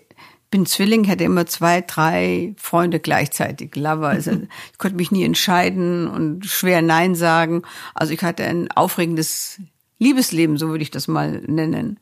[0.51, 4.09] bin Zwilling, hatte immer zwei, drei Freunde gleichzeitig, Lover.
[4.09, 4.31] Also
[4.71, 7.63] ich konnte mich nie entscheiden und schwer Nein sagen.
[7.95, 9.59] Also ich hatte ein aufregendes
[9.99, 11.99] Liebesleben, so würde ich das mal nennen.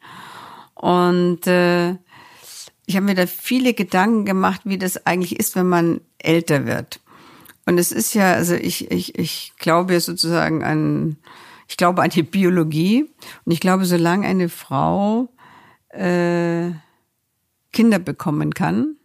[0.75, 1.91] Und äh,
[2.85, 6.99] ich habe mir da viele Gedanken gemacht, wie das eigentlich ist, wenn man älter wird.
[7.65, 11.17] Und es ist ja, also ich, ich, ich glaube sozusagen an,
[11.67, 13.09] ich glaube an die Biologie.
[13.45, 15.29] Und ich glaube, solange eine Frau
[15.89, 16.71] äh,
[17.71, 18.95] Kinder bekommen kann,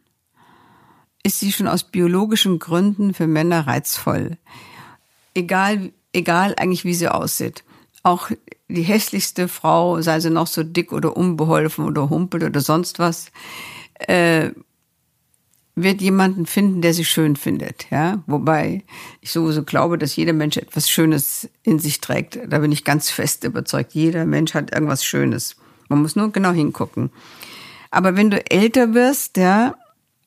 [1.22, 4.38] ist sie schon aus biologischen Gründen für Männer reizvoll.
[5.34, 7.64] Egal, egal eigentlich, wie sie aussieht.
[8.02, 8.30] Auch
[8.68, 13.32] die hässlichste Frau, sei sie noch so dick oder unbeholfen oder humpelt oder sonst was,
[13.98, 14.50] äh,
[15.78, 18.22] wird jemanden finden, der sie schön findet, ja.
[18.26, 18.82] Wobei
[19.20, 22.40] ich sowieso glaube, dass jeder Mensch etwas Schönes in sich trägt.
[22.48, 23.92] Da bin ich ganz fest überzeugt.
[23.92, 25.56] Jeder Mensch hat irgendwas Schönes.
[25.90, 27.10] Man muss nur genau hingucken.
[27.90, 29.74] Aber wenn du älter wirst, ja,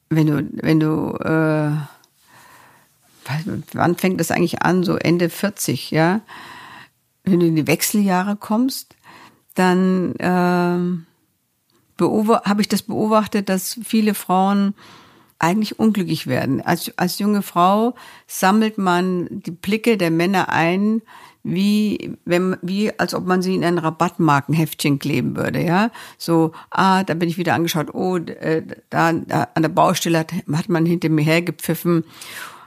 [0.10, 1.72] wenn du, wenn du, äh,
[3.74, 4.84] wann fängt das eigentlich an?
[4.84, 6.22] So Ende 40, ja.
[7.24, 8.96] Wenn du in die Wechseljahre kommst,
[9.56, 10.26] dann äh,
[12.00, 14.76] habe ich das beobachtet, dass viele Frauen
[15.40, 16.62] eigentlich unglücklich werden.
[16.62, 17.96] Als, als junge Frau
[18.28, 21.02] sammelt man die Blicke der Männer ein,
[21.44, 25.90] wie wenn wie als ob man sie in ein Rabattmarkenheftchen kleben würde, ja.
[26.18, 30.34] So, ah, da bin ich wieder angeschaut, oh, äh, da, da an der Baustelle hat,
[30.34, 32.04] hat man hinter mir hergepfiffen.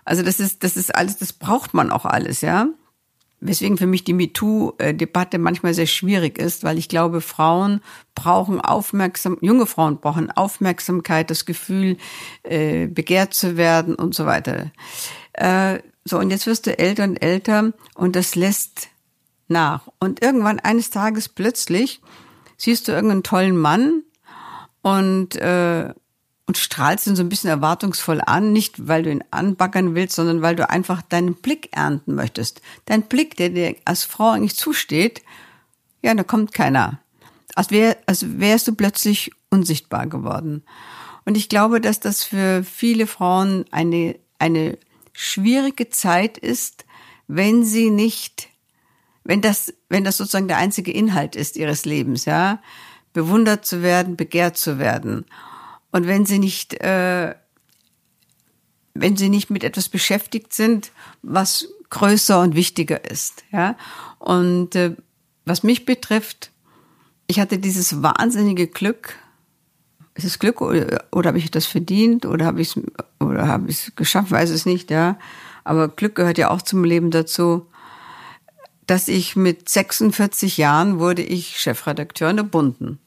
[0.04, 2.68] Also das ist das ist alles, das braucht man auch alles, ja.
[3.44, 7.80] Weswegen für mich die MeToo-Debatte manchmal sehr schwierig ist, weil ich glaube, Frauen
[8.14, 11.96] brauchen aufmerksam, junge Frauen brauchen Aufmerksamkeit, das Gefühl,
[12.44, 14.70] äh, begehrt zu werden und so weiter.
[15.32, 18.88] Äh, so, und jetzt wirst du älter und älter und das lässt
[19.48, 19.88] nach.
[19.98, 22.00] Und irgendwann eines Tages plötzlich
[22.56, 24.04] siehst du irgendeinen tollen Mann
[24.82, 25.92] und äh,
[26.46, 30.42] und strahlst ihn so ein bisschen erwartungsvoll an, nicht weil du ihn anbaggern willst, sondern
[30.42, 32.60] weil du einfach deinen Blick ernten möchtest.
[32.86, 35.22] Dein Blick, der dir als Frau eigentlich zusteht,
[36.02, 37.00] ja, da kommt keiner.
[37.54, 40.64] Als, wär, als wärst du plötzlich unsichtbar geworden.
[41.24, 44.78] Und ich glaube, dass das für viele Frauen eine, eine
[45.12, 46.84] schwierige Zeit ist,
[47.28, 48.48] wenn sie nicht,
[49.22, 52.60] wenn das, wenn das sozusagen der einzige Inhalt ist ihres Lebens, ja,
[53.12, 55.26] bewundert zu werden, begehrt zu werden.
[55.92, 57.34] Und wenn sie nicht, äh,
[58.94, 60.90] wenn sie nicht mit etwas beschäftigt sind,
[61.22, 63.76] was größer und wichtiger ist, ja.
[64.18, 64.96] Und äh,
[65.44, 66.50] was mich betrifft,
[67.26, 69.14] ich hatte dieses wahnsinnige Glück.
[70.14, 72.82] Ist es Glück oder, oder habe ich das verdient oder habe ich es
[73.20, 74.30] oder habe ich es geschafft?
[74.30, 75.18] Weiß es nicht, ja.
[75.64, 77.66] Aber Glück gehört ja auch zum Leben dazu.
[78.86, 82.98] Dass ich mit 46 Jahren wurde ich Chefredakteur in der Bunden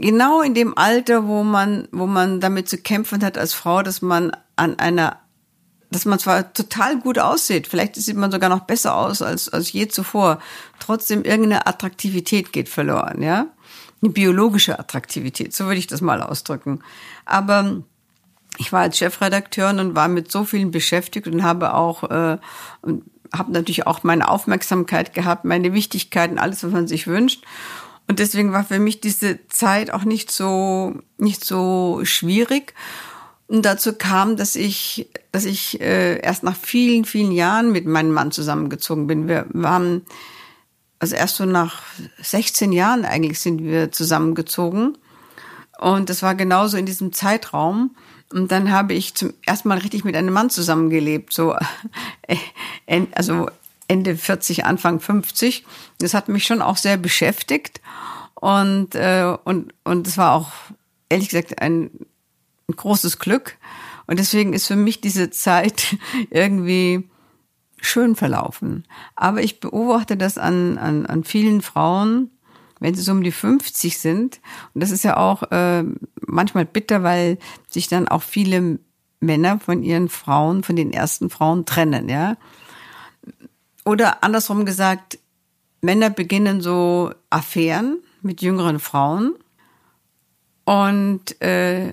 [0.00, 4.02] genau in dem Alter, wo man, wo man damit zu kämpfen hat als Frau, dass
[4.02, 5.18] man an einer,
[5.90, 9.72] dass man zwar total gut aussieht, vielleicht sieht man sogar noch besser aus als, als
[9.72, 10.40] je zuvor,
[10.78, 13.46] trotzdem irgendeine Attraktivität geht verloren, ja?
[14.02, 16.80] Eine biologische Attraktivität, so würde ich das mal ausdrücken.
[17.24, 17.82] Aber
[18.58, 22.38] ich war als Chefredakteurin und war mit so vielen beschäftigt und habe auch äh,
[22.82, 27.44] und habe natürlich auch meine Aufmerksamkeit gehabt, meine Wichtigkeiten, alles, was man sich wünscht.
[28.06, 32.74] Und deswegen war für mich diese Zeit auch nicht so, nicht so schwierig.
[33.46, 38.12] Und dazu kam, dass ich, dass ich äh, erst nach vielen, vielen Jahren mit meinem
[38.12, 39.28] Mann zusammengezogen bin.
[39.28, 40.02] Wir waren,
[40.98, 41.82] also erst so nach
[42.22, 44.98] 16 Jahren eigentlich sind wir zusammengezogen.
[45.78, 47.96] Und das war genauso in diesem Zeitraum.
[48.32, 51.54] Und dann habe ich zum ersten Mal richtig mit einem Mann zusammengelebt, so,
[52.86, 53.48] äh, also
[53.88, 55.64] Ende 40, Anfang 50.
[55.98, 57.80] Das hat mich schon auch sehr beschäftigt.
[58.34, 60.50] Und, äh, und, und es war auch,
[61.08, 61.90] ehrlich gesagt, ein,
[62.68, 63.56] ein großes Glück.
[64.06, 65.96] Und deswegen ist für mich diese Zeit
[66.30, 67.08] irgendwie
[67.80, 68.84] schön verlaufen.
[69.14, 72.30] Aber ich beobachte das an, an, an vielen Frauen,
[72.80, 74.40] wenn sie so um die 50 sind.
[74.74, 75.84] Und das ist ja auch äh,
[76.26, 78.78] manchmal bitter, weil sich dann auch viele
[79.20, 82.36] Männer von ihren Frauen, von den ersten Frauen trennen, ja.
[83.84, 85.18] Oder andersrum gesagt,
[85.82, 89.34] Männer beginnen so Affären mit jüngeren Frauen.
[90.64, 91.92] Und äh,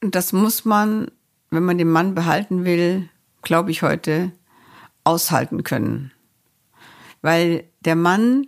[0.00, 1.10] das muss man,
[1.50, 3.08] wenn man den Mann behalten will,
[3.42, 4.32] glaube ich heute,
[5.04, 6.12] aushalten können.
[7.20, 8.46] Weil der Mann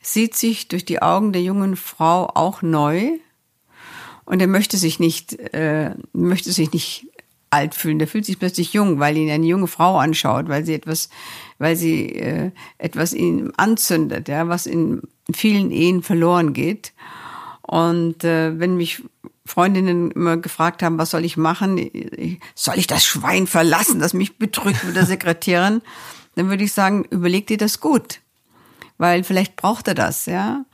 [0.00, 3.18] sieht sich durch die Augen der jungen Frau auch neu
[4.24, 7.06] und er möchte sich nicht, äh, möchte sich nicht
[7.50, 7.98] alt fühlen.
[7.98, 11.08] Der fühlt sich plötzlich jung, weil ihn eine junge Frau anschaut, weil sie etwas,
[11.62, 15.00] weil sie äh, etwas ihn anzündet, ja, was in
[15.32, 16.92] vielen Ehen verloren geht.
[17.62, 19.04] Und äh, wenn mich
[19.46, 21.78] Freundinnen immer gefragt haben, was soll ich machen?
[22.56, 25.82] Soll ich das Schwein verlassen, das mich betrügt mit der Sekretärin?
[26.34, 28.18] Dann würde ich sagen, überleg dir das gut.
[28.98, 30.64] Weil vielleicht braucht er das, ja.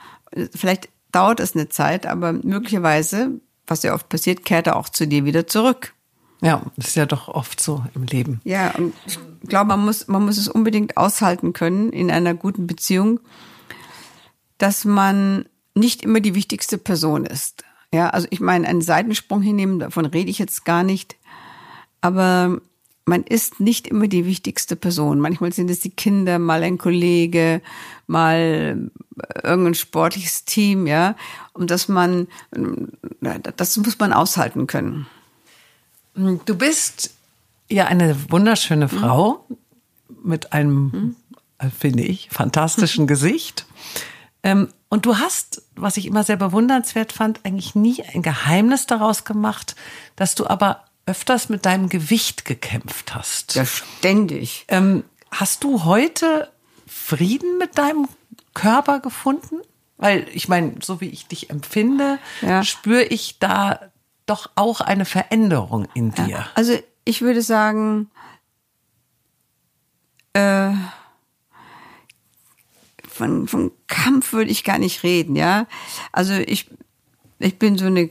[0.55, 3.33] Vielleicht dauert es eine Zeit, aber möglicherweise,
[3.66, 5.92] was ja oft passiert, kehrt er auch zu dir wieder zurück.
[6.40, 8.40] Ja, das ist ja doch oft so im Leben.
[8.44, 8.72] Ja,
[9.07, 13.20] ich glaube, man muss, man muss es unbedingt aushalten können in einer guten Beziehung,
[14.59, 17.64] dass man nicht immer die wichtigste Person ist.
[17.92, 21.16] Ja, also ich meine, einen Seitensprung hinnehmen, davon rede ich jetzt gar nicht.
[22.01, 22.61] Aber
[23.05, 25.18] man ist nicht immer die wichtigste Person.
[25.18, 27.62] Manchmal sind es die Kinder, mal ein Kollege,
[28.07, 28.90] mal
[29.42, 31.16] irgendein sportliches Team, ja.
[31.53, 32.29] Und dass man,
[33.57, 35.07] das muss man aushalten können.
[36.18, 37.11] Du bist
[37.68, 39.57] ja eine wunderschöne Frau mhm.
[40.22, 41.16] mit einem,
[41.61, 41.70] mhm.
[41.70, 43.66] finde ich, fantastischen Gesicht.
[44.42, 49.24] Ähm, und du hast, was ich immer sehr bewundernswert fand, eigentlich nie ein Geheimnis daraus
[49.24, 49.76] gemacht,
[50.16, 53.54] dass du aber öfters mit deinem Gewicht gekämpft hast.
[53.54, 54.64] Ja, ständig.
[54.68, 56.50] Ähm, hast du heute
[56.87, 58.09] Frieden mit deinem
[58.54, 59.57] Körper gefunden?
[59.98, 62.62] Weil ich meine, so wie ich dich empfinde, ja.
[62.62, 63.81] spüre ich da
[64.28, 66.46] doch auch eine Veränderung in dir.
[66.54, 68.10] Also ich würde sagen,
[70.32, 70.70] äh,
[73.08, 75.66] von, von Kampf würde ich gar nicht reden, ja.
[76.12, 76.70] Also ich,
[77.38, 78.10] ich bin so eine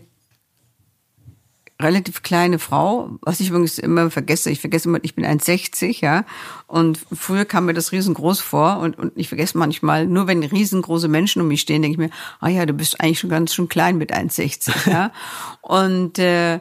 [1.80, 4.50] relativ kleine Frau, was ich übrigens immer vergesse.
[4.50, 6.26] Ich vergesse immer, ich bin 1,60, ja.
[6.66, 11.08] Und früher kam mir das riesengroß vor und, und ich vergesse manchmal, nur wenn riesengroße
[11.08, 13.70] Menschen um mich stehen, denke ich mir, ah ja, du bist eigentlich schon ganz schön
[13.70, 15.12] klein mit 1,60, ja.
[15.62, 16.60] und, äh,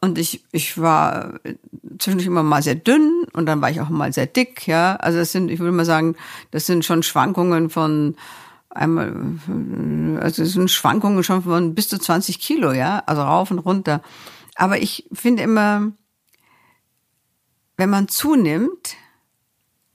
[0.00, 1.40] und ich, ich war
[1.98, 4.96] zwischendurch immer mal sehr dünn und dann war ich auch mal sehr dick, ja.
[4.96, 6.14] Also das sind, ich würde mal sagen,
[6.50, 8.16] das sind schon Schwankungen von
[8.76, 9.14] einmal,
[10.20, 14.02] also es sind Schwankungen schon von bis zu 20 Kilo, ja, also rauf und runter.
[14.54, 15.92] Aber ich finde immer,
[17.76, 18.96] wenn man zunimmt,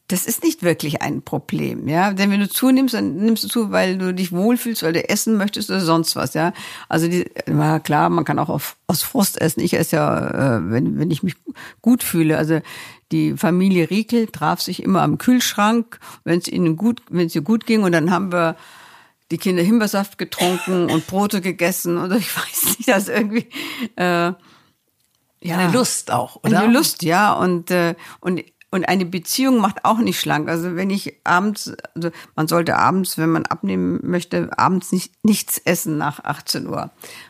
[0.07, 2.13] das ist nicht wirklich ein Problem, ja.
[2.13, 5.37] Denn wenn du zunimmst, dann nimmst du zu, weil du dich wohlfühlst, weil du essen
[5.37, 6.53] möchtest oder sonst was, ja.
[6.89, 9.61] Also die, na klar, man kann auch auf, aus Frust essen.
[9.61, 11.35] Ich esse ja, äh, wenn, wenn ich mich
[11.81, 12.37] gut fühle.
[12.37, 12.59] Also
[13.11, 17.41] die Familie Riekel traf sich immer am Kühlschrank, wenn es ihnen gut, wenn es ihr
[17.41, 18.55] gut ging, und dann haben wir
[19.31, 23.47] die Kinder Himbeersaft getrunken und Brote gegessen oder ich weiß nicht, das irgendwie
[23.95, 24.33] äh,
[25.43, 26.61] ja eine Lust auch, oder?
[26.61, 28.43] Eine Lust, ja und äh, und
[28.73, 30.47] und eine Beziehung macht auch nicht schlank.
[30.49, 35.57] Also wenn ich abends, also man sollte abends, wenn man abnehmen möchte, abends nicht nichts
[35.57, 36.89] essen nach 18 Uhr.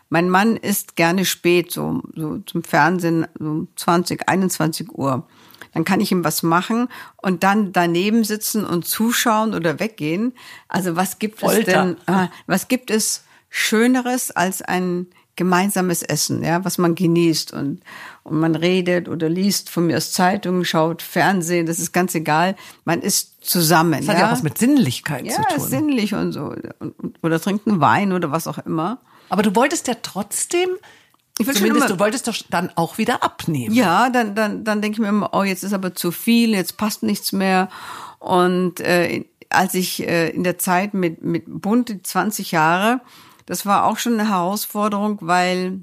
[0.09, 5.27] Mein Mann isst gerne spät, so, so zum Fernsehen, so 20, 21 Uhr.
[5.73, 10.33] Dann kann ich ihm was machen und dann daneben sitzen und zuschauen oder weggehen.
[10.67, 11.59] Also was gibt Folter.
[11.59, 11.65] es
[12.05, 17.81] denn, äh, was gibt es Schöneres als ein gemeinsames Essen, ja, was man genießt und,
[18.23, 22.55] und man redet oder liest von mir aus Zeitungen, schaut Fernsehen, das ist ganz egal.
[22.85, 23.99] Man ist zusammen.
[24.01, 25.57] Das hat ja, ja was mit Sinnlichkeit ja, zu tun.
[25.57, 26.53] Ja, sinnlich und so.
[27.23, 28.99] Oder trinkt einen Wein oder was auch immer.
[29.29, 30.69] Aber du wolltest ja trotzdem
[31.39, 33.73] ich will Zumindest, immer, du wolltest doch dann auch wieder abnehmen.
[33.73, 36.77] Ja, dann, dann, dann denke ich mir immer, oh, jetzt ist aber zu viel, jetzt
[36.77, 37.69] passt nichts mehr.
[38.19, 43.01] Und äh, als ich äh, in der Zeit mit, mit Bund 20 Jahre,
[43.45, 45.81] das war auch schon eine Herausforderung, weil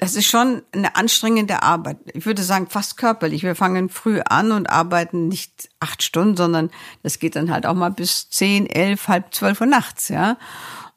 [0.00, 1.98] das ist schon eine anstrengende Arbeit.
[2.14, 3.42] Ich würde sagen, fast körperlich.
[3.42, 6.70] Wir fangen früh an und arbeiten nicht acht Stunden, sondern
[7.02, 10.38] das geht dann halt auch mal bis zehn, elf, halb zwölf Uhr nachts, ja.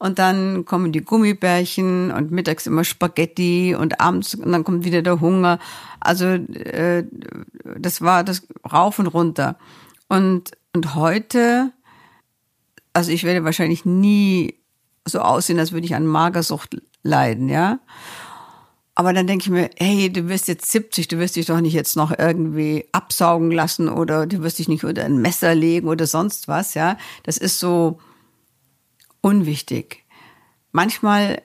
[0.03, 5.01] Und dann kommen die Gummibärchen und mittags immer Spaghetti und abends und dann kommt wieder
[5.01, 5.59] der Hunger.
[6.01, 7.05] Also äh,
[7.77, 9.57] das war das rauf und runter.
[10.09, 11.71] Und und heute,
[12.91, 14.59] also ich werde wahrscheinlich nie
[15.05, 17.79] so aussehen, als würde ich an Magersucht leiden, ja.
[18.95, 21.73] Aber dann denke ich mir, hey, du wirst jetzt 70, du wirst dich doch nicht
[21.73, 26.07] jetzt noch irgendwie absaugen lassen oder du wirst dich nicht unter ein Messer legen oder
[26.07, 26.97] sonst was, ja.
[27.23, 27.99] Das ist so
[29.23, 30.03] unwichtig.
[30.71, 31.41] Manchmal,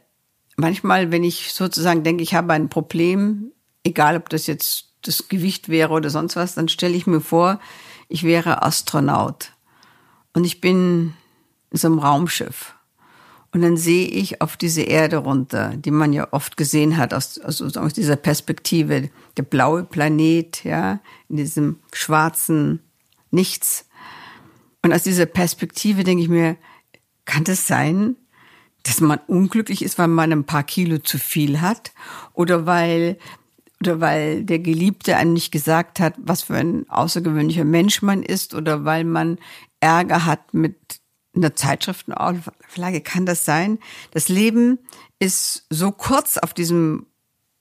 [0.57, 3.53] manchmal, wenn ich sozusagen denke, ich habe ein Problem,
[3.85, 7.61] egal ob das jetzt das Gewicht wäre oder sonst was, dann stelle ich mir vor,
[8.09, 9.53] ich wäre Astronaut
[10.35, 11.15] und ich bin
[11.71, 12.75] in so einem Raumschiff
[13.53, 17.39] und dann sehe ich auf diese Erde runter, die man ja oft gesehen hat aus,
[17.39, 22.81] aus, aus dieser Perspektive, der blaue Planet, ja, in diesem schwarzen
[23.31, 23.87] Nichts.
[24.83, 26.57] Und aus dieser Perspektive denke ich mir,
[27.29, 28.17] kann das sein,
[28.85, 31.93] dass man unglücklich ist, weil man ein paar Kilo zu viel hat
[32.33, 33.19] oder weil
[33.81, 38.55] oder weil der Geliebte einem nicht gesagt hat, was für ein außergewöhnlicher Mensch man ist
[38.55, 39.39] oder weil man
[39.79, 41.01] Ärger hat mit
[41.35, 43.79] in der Zeitschriftenauflage kann das sein.
[44.11, 44.79] Das Leben
[45.21, 47.07] ist so kurz auf diesem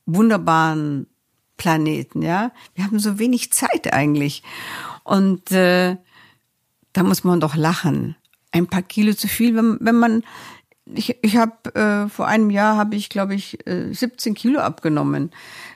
[0.06, 1.06] wunderbaren
[1.58, 2.52] Planeten, ja.
[2.74, 4.42] Wir haben so wenig Zeit eigentlich.
[5.04, 5.98] Und äh,
[6.94, 8.16] da muss man doch lachen.
[8.52, 10.24] Ein paar Kilo zu viel, wenn, wenn man
[10.94, 15.32] ich, ich habe äh, vor einem Jahr habe ich glaube ich äh, 17 Kilo abgenommen.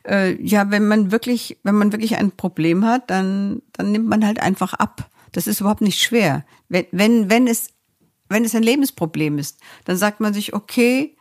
[0.08, 4.26] Äh, ja, wenn man wirklich, wenn man wirklich ein Problem hat, dann dann nimmt man
[4.26, 5.10] halt einfach ab.
[5.32, 6.46] Das ist überhaupt nicht schwer.
[6.70, 7.72] Wenn wenn wenn es
[8.30, 11.18] wenn es ein Lebensproblem ist, dann sagt man sich okay,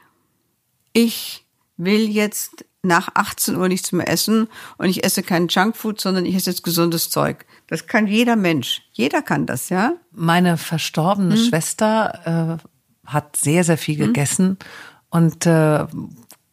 [0.92, 1.44] ich
[1.76, 6.34] will jetzt nach 18 Uhr nichts mehr essen und ich esse kein Junkfood, sondern ich
[6.34, 7.44] esse jetzt gesundes Zeug.
[7.66, 8.82] Das kann jeder Mensch.
[8.92, 9.94] Jeder kann das, ja.
[10.12, 11.44] Meine verstorbene hm.
[11.44, 14.06] Schwester äh, hat sehr, sehr viel hm.
[14.06, 14.58] gegessen
[15.10, 15.86] und äh,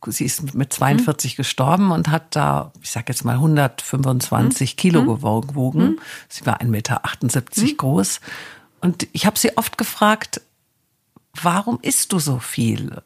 [0.05, 1.38] sie ist mit 42 hm.
[1.38, 4.78] gestorben und hat da, ich sag jetzt mal 125 hm.
[4.78, 5.07] Kilo hm.
[5.47, 5.82] gewogen.
[5.82, 5.99] Hm.
[6.28, 7.01] Sie war 1,78 Meter
[7.78, 8.19] groß.
[8.82, 10.41] Und ich habe sie oft gefragt,
[11.41, 13.01] warum isst du so viel?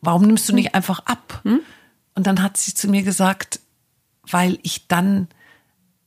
[0.00, 1.42] Warum nimmst du nicht einfach ab?
[2.14, 3.60] Und dann hat sie zu mir gesagt,
[4.28, 5.28] weil ich dann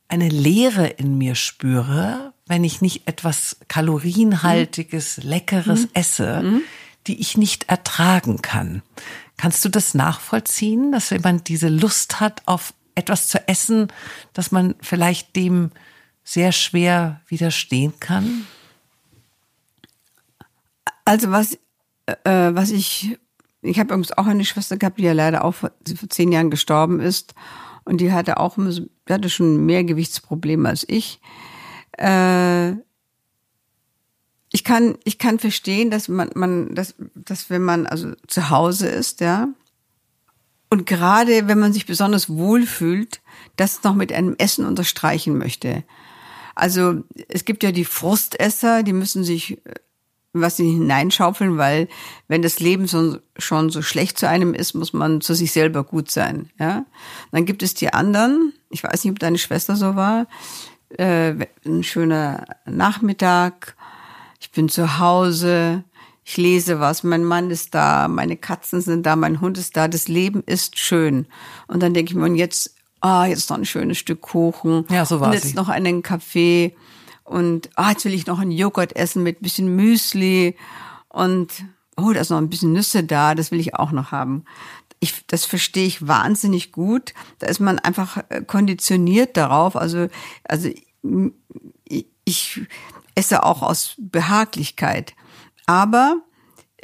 [0.07, 5.29] eine Leere in mir spüre, wenn ich nicht etwas kalorienhaltiges, mhm.
[5.29, 5.89] leckeres mhm.
[5.93, 6.61] esse, mhm.
[7.07, 8.83] die ich nicht ertragen kann.
[9.37, 13.87] Kannst du das nachvollziehen, dass wenn man diese Lust hat auf etwas zu essen,
[14.33, 15.71] dass man vielleicht dem
[16.23, 18.45] sehr schwer widerstehen kann?
[21.05, 21.57] Also was,
[22.05, 23.17] äh, was ich
[23.63, 26.51] ich habe übrigens auch eine Schwester gehabt, die ja leider auch vor, vor zehn Jahren
[26.51, 27.33] gestorben ist.
[27.85, 31.19] Und die hatte auch die hatte schon mehr Gewichtsprobleme als ich.
[31.97, 32.73] Äh,
[34.55, 38.87] ich kann, ich kann verstehen, dass man, man, dass, dass wenn man also zu Hause
[38.87, 39.47] ist, ja,
[40.69, 43.21] und gerade wenn man sich besonders wohl fühlt,
[43.57, 45.83] das noch mit einem Essen unterstreichen möchte.
[46.55, 49.61] Also es gibt ja die Frustesser, die müssen sich
[50.33, 51.87] was sie hineinschaufeln, weil
[52.27, 55.83] wenn das Leben so, schon so schlecht zu einem ist, muss man zu sich selber
[55.83, 56.49] gut sein.
[56.59, 56.85] Ja,
[57.31, 58.53] dann gibt es die anderen.
[58.69, 60.27] Ich weiß nicht, ob deine Schwester so war.
[60.97, 63.75] Äh, ein schöner Nachmittag.
[64.39, 65.83] Ich bin zu Hause.
[66.25, 67.03] Ich lese was.
[67.03, 68.07] Mein Mann ist da.
[68.07, 69.15] Meine Katzen sind da.
[69.15, 69.87] Mein Hund ist da.
[69.87, 71.27] Das Leben ist schön.
[71.67, 74.85] Und dann denke ich mir, und jetzt, ah, jetzt noch ein schönes Stück Kuchen.
[74.89, 75.55] Ja, so war Und jetzt sie.
[75.55, 76.75] noch einen Kaffee
[77.33, 80.55] und ah, jetzt will ich noch einen Joghurt essen mit bisschen Müsli
[81.09, 81.65] und
[81.97, 84.45] oh, da ist noch ein bisschen Nüsse da, das will ich auch noch haben.
[84.99, 87.15] Ich, das verstehe ich wahnsinnig gut.
[87.39, 89.75] Da ist man einfach äh, konditioniert darauf.
[89.75, 90.09] Also,
[90.43, 90.69] also
[92.23, 92.61] ich
[93.15, 95.15] esse auch aus Behaglichkeit.
[95.65, 96.17] Aber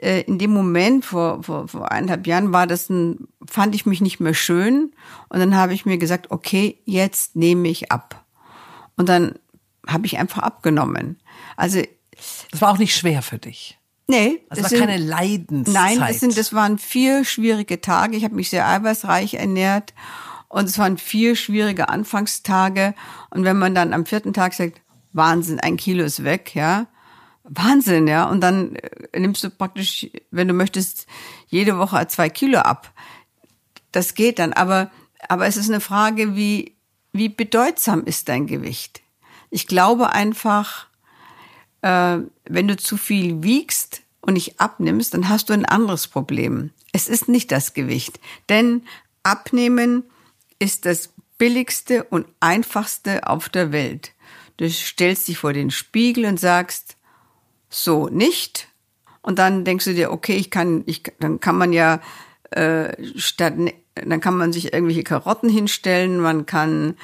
[0.02, 4.02] äh, in dem Moment vor, vor, vor eineinhalb Jahren war das ein, fand ich mich
[4.02, 4.94] nicht mehr schön.
[5.30, 8.26] Und dann habe ich mir gesagt, okay, jetzt nehme ich ab.
[8.98, 9.36] Und dann
[9.92, 11.20] habe ich einfach abgenommen.
[11.56, 11.82] Also
[12.52, 13.78] das war auch nicht schwer für dich.
[14.08, 15.74] Nee, das, war sind, keine Leidenszeit.
[15.74, 18.18] Nein, das sind das waren vier schwierige Tage.
[18.18, 19.94] Ich habe mich sehr eiweißreich ernährt
[20.48, 22.96] und es waren vier schwierige Anfangstage
[23.30, 24.82] und wenn man dann am vierten Tag sagt,
[25.14, 26.88] Wahnsinn, ein Kilo ist weg, ja.
[27.44, 28.26] Wahnsinn, ja.
[28.26, 31.08] Und dann äh, nimmst du praktisch, wenn du möchtest,
[31.48, 32.94] jede Woche zwei Kilo ab.
[33.92, 34.92] Das geht dann, aber,
[35.28, 36.76] aber es ist eine Frage, wie,
[37.12, 39.02] wie bedeutsam ist dein Gewicht?
[39.50, 40.88] Ich glaube einfach,
[41.82, 46.72] äh, wenn du zu viel wiegst und nicht abnimmst, dann hast du ein anderes Problem.
[46.92, 48.20] Es ist nicht das Gewicht,
[48.50, 48.84] denn
[49.24, 50.04] abnehmen
[50.60, 54.12] ist das billigste und einfachste auf der Welt.
[54.58, 56.98] Du stellst dich vor den Spiegel und sagst,
[57.70, 58.68] so nicht.
[59.22, 62.02] Und dann denkst du dir, okay, ich kann, ich, dann kann man ja
[62.52, 63.54] äh, statt,
[63.96, 66.98] dann kann man sich irgendwelche Karotten hinstellen, man kann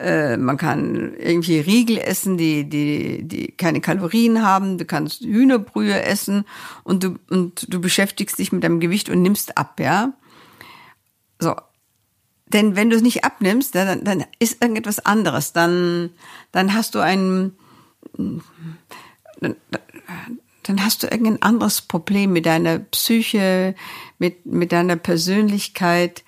[0.00, 4.78] äh, man kann irgendwie Riegel essen, die, die, die keine Kalorien haben.
[4.78, 6.44] Du kannst Hühnerbrühe essen
[6.84, 10.14] und du, und du beschäftigst dich mit deinem Gewicht und nimmst ab, ja.
[11.38, 11.54] So.
[12.46, 15.52] Denn wenn du es nicht abnimmst, dann, dann ist irgendetwas anderes.
[15.52, 16.10] Dann,
[16.50, 17.52] dann hast du ein,
[18.16, 19.56] dann,
[20.62, 23.76] dann hast du irgendein anderes Problem mit deiner Psyche,
[24.18, 26.24] mit, mit deiner Persönlichkeit.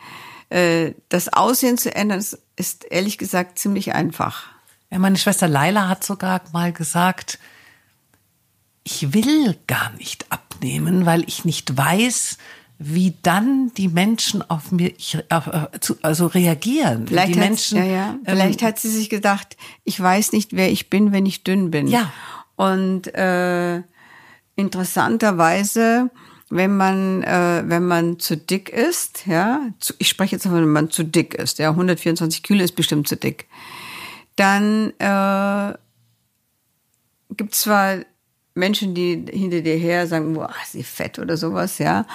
[0.53, 2.22] Äh, das Aussehen zu ändern,
[2.57, 4.44] ist, ehrlich gesagt ziemlich einfach.
[4.90, 7.38] Ja, meine Schwester Laila hat sogar mal gesagt,
[8.84, 12.36] ich will gar nicht abnehmen, weil ich nicht weiß,
[12.78, 15.48] wie dann die Menschen auf mich auf,
[16.03, 17.07] also reagieren.
[17.07, 18.18] Vielleicht, die hat, Menschen, ja, ja.
[18.26, 21.70] Vielleicht ähm, hat sie sich gedacht, ich weiß nicht, wer ich bin, wenn ich dünn
[21.70, 21.86] bin.
[21.86, 22.12] Ja.
[22.57, 23.82] Und äh,
[24.57, 26.11] interessanterweise
[26.55, 30.90] wenn man äh, wenn man zu dick ist, ja, zu, ich spreche jetzt wenn man
[30.90, 33.46] zu dick ist, ja, 124 Kilo ist bestimmt zu dick,
[34.36, 35.74] dann äh,
[37.34, 38.00] gibt zwar
[38.55, 42.07] Menschen, die hinter dir her sagen, boah, sie fett oder sowas, ja.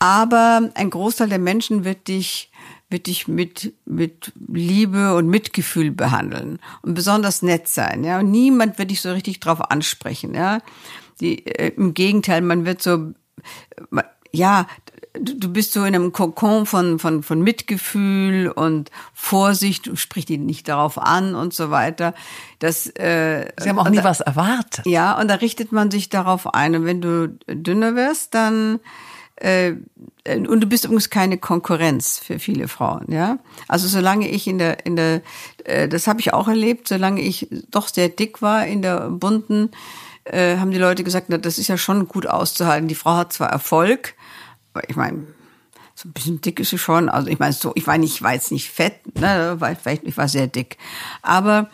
[0.00, 2.50] Aber ein Großteil der Menschen wird dich
[2.90, 8.18] wird dich mit, mit Liebe und Mitgefühl behandeln und besonders nett sein, ja.
[8.18, 10.62] Und niemand wird dich so richtig drauf ansprechen, ja.
[11.20, 13.12] Die, äh, Im Gegenteil, man wird so,
[14.32, 14.66] ja,
[15.20, 20.68] du bist so in einem Kokon von, von, von Mitgefühl und Vorsicht, sprich die nicht
[20.68, 22.14] darauf an und so weiter.
[22.58, 24.86] Das, äh, Sie haben auch nie da, was erwartet.
[24.86, 26.76] Ja, und da richtet man sich darauf ein.
[26.76, 28.80] Und wenn du dünner wirst, dann
[29.36, 29.74] äh,
[30.26, 33.38] und du bist übrigens keine Konkurrenz für viele Frauen, ja.
[33.68, 35.22] Also solange ich in der in der
[35.64, 39.70] äh, das habe ich auch erlebt, solange ich doch sehr dick war in der bunten,
[40.32, 42.88] äh, haben die Leute gesagt, na, das ist ja schon gut auszuhalten.
[42.88, 44.14] Die Frau hat zwar Erfolg,
[44.72, 45.26] aber ich meine,
[45.94, 47.08] so ein bisschen dick ist sie schon.
[47.08, 50.04] Also ich meine, so, ich war nicht, ich war jetzt nicht fett, ne, weil vielleicht
[50.04, 50.76] ich war sehr dick,
[51.22, 51.68] aber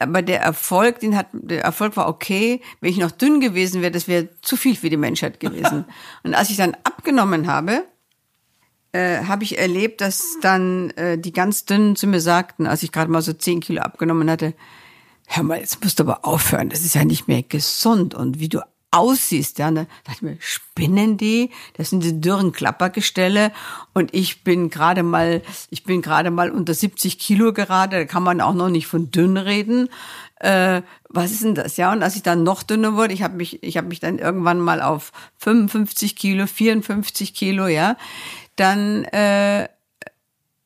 [0.00, 2.60] aber der Erfolg, den hat, der Erfolg war okay.
[2.80, 5.86] Wenn ich noch dünn gewesen wäre, das wäre zu viel für die Menschheit gewesen.
[6.22, 7.84] Und als ich dann abgenommen habe,
[8.92, 12.92] äh, habe ich erlebt, dass dann äh, die ganz dünnen zu mir sagten, als ich
[12.92, 14.54] gerade mal so zehn Kilo abgenommen hatte,
[15.28, 18.48] hör mal, jetzt musst du aber aufhören, das ist ja nicht mehr gesund und wie
[18.48, 18.60] du
[18.90, 19.58] aussiehst.
[19.58, 21.50] Ja, da dachte ich mir, spinnen die?
[21.74, 23.52] Das sind die dürren Klappergestelle
[23.92, 28.22] und ich bin gerade mal, ich bin gerade mal unter 70 Kilo gerade, da kann
[28.22, 29.90] man auch noch nicht von dünn reden.
[30.36, 31.76] Äh, was ist denn das?
[31.76, 34.18] Ja, und als ich dann noch dünner wurde, ich habe mich, ich habe mich dann
[34.18, 37.96] irgendwann mal auf 55 Kilo, 54 Kilo, ja,
[38.56, 39.68] dann äh,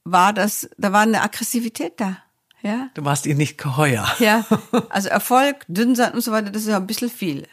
[0.04, 2.18] war das, da war eine Aggressivität da.
[2.62, 2.90] Ja.
[2.94, 4.08] Du warst ihr nicht geheuer.
[4.18, 4.44] Ja,
[4.88, 7.46] also Erfolg, dünn sein und so weiter, das ist ja ein bisschen viel.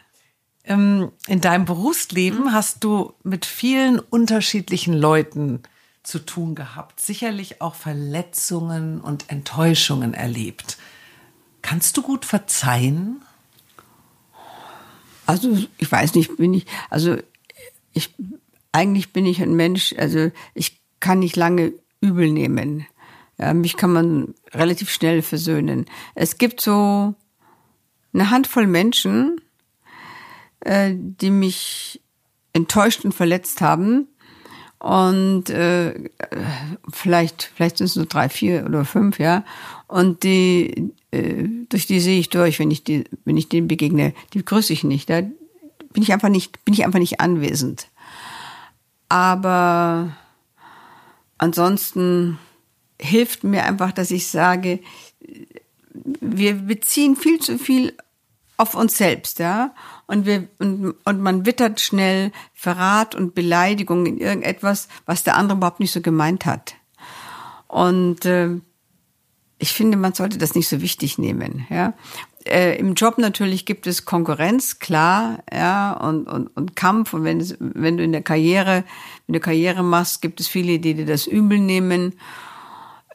[0.64, 2.52] Ähm, in deinem Berufsleben mhm.
[2.52, 5.62] hast du mit vielen unterschiedlichen Leuten
[6.02, 10.78] zu tun gehabt, sicherlich auch Verletzungen und Enttäuschungen erlebt.
[11.62, 13.22] Kannst du gut verzeihen?
[15.26, 17.16] Also ich weiß nicht, bin ich, also
[17.92, 18.14] ich,
[18.72, 22.86] eigentlich bin ich ein Mensch, also ich kann nicht lange übel nehmen.
[23.40, 25.86] Ja, mich kann man relativ schnell versöhnen.
[26.14, 27.14] Es gibt so
[28.12, 29.40] eine Handvoll Menschen,
[30.60, 32.02] äh, die mich
[32.52, 34.08] enttäuscht und verletzt haben.
[34.78, 36.10] Und äh,
[36.92, 39.44] vielleicht, vielleicht sind es nur drei, vier oder fünf, ja.
[39.88, 44.12] Und die, äh, durch die sehe ich durch, wenn ich die, wenn ich denen begegne,
[44.34, 45.08] die grüße ich nicht.
[45.08, 47.88] Da bin ich einfach nicht, bin ich einfach nicht anwesend.
[49.08, 50.14] Aber
[51.38, 52.38] ansonsten
[53.00, 54.80] hilft mir einfach, dass ich sage,
[55.92, 57.94] wir beziehen viel zu viel
[58.56, 59.74] auf uns selbst, ja.
[60.06, 65.56] Und wir, und, und man wittert schnell Verrat und Beleidigung in irgendetwas, was der andere
[65.56, 66.74] überhaupt nicht so gemeint hat.
[67.68, 68.50] Und äh,
[69.58, 71.94] ich finde, man sollte das nicht so wichtig nehmen, ja.
[72.44, 77.12] Äh, Im Job natürlich gibt es Konkurrenz, klar, ja, und, und, und Kampf.
[77.12, 78.84] Und wenn, es, wenn du in der Karriere,
[79.26, 82.14] wenn du Karriere machst, gibt es viele, die dir das übel nehmen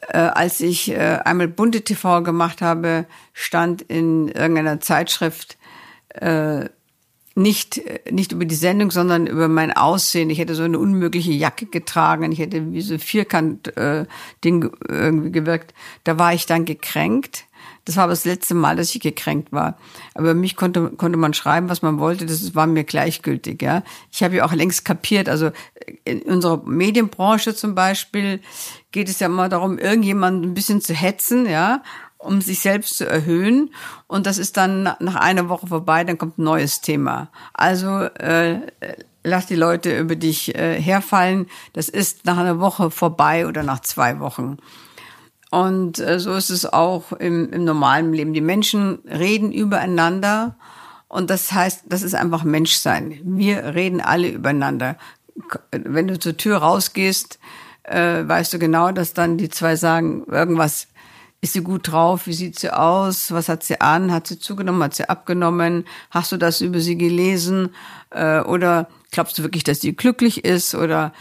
[0.09, 5.57] äh, als ich äh, einmal bunte TV gemacht habe, stand in irgendeiner Zeitschrift
[6.09, 6.65] äh,
[7.37, 10.29] nicht, nicht über die Sendung, sondern über mein Aussehen.
[10.29, 12.31] Ich hätte so eine unmögliche Jacke getragen.
[12.31, 14.05] Ich hätte wie so vierkant äh,
[14.43, 15.73] Ding irgendwie gewirkt.
[16.05, 17.43] Da war ich dann gekränkt.
[17.85, 19.77] Das war aber das letzte Mal, dass ich gekränkt war.
[20.15, 22.25] Aber mich konnte, konnte man schreiben, was man wollte.
[22.25, 23.83] Das war mir gleichgültig, ja.
[24.11, 25.29] Ich habe ja auch längst kapiert.
[25.29, 25.51] Also
[26.03, 28.41] in unserer Medienbranche zum Beispiel
[28.91, 31.83] geht es ja immer darum, irgendjemanden ein bisschen zu hetzen, ja,
[32.17, 33.69] um sich selbst zu erhöhen.
[34.07, 37.29] Und das ist dann nach einer Woche vorbei, dann kommt ein neues Thema.
[37.53, 38.61] Also äh,
[39.23, 41.45] lass die Leute über dich äh, herfallen.
[41.73, 44.57] Das ist nach einer Woche vorbei oder nach zwei Wochen.
[45.51, 48.33] Und äh, so ist es auch im, im normalen Leben.
[48.33, 50.55] Die Menschen reden übereinander
[51.07, 53.19] und das heißt, das ist einfach Menschsein.
[53.23, 54.97] Wir reden alle übereinander.
[55.71, 57.39] Wenn du zur Tür rausgehst,
[57.83, 60.87] äh, weißt du genau, dass dann die zwei sagen, irgendwas
[61.41, 62.25] ist sie gut drauf?
[62.27, 63.31] Wie sieht sie aus?
[63.31, 64.11] Was hat sie an?
[64.11, 64.81] Hat sie zugenommen?
[64.81, 65.85] Hat sie abgenommen?
[66.09, 67.69] Hast du das über sie gelesen?
[68.09, 70.73] Äh, oder glaubst du wirklich, dass sie glücklich ist?
[70.73, 71.13] Oder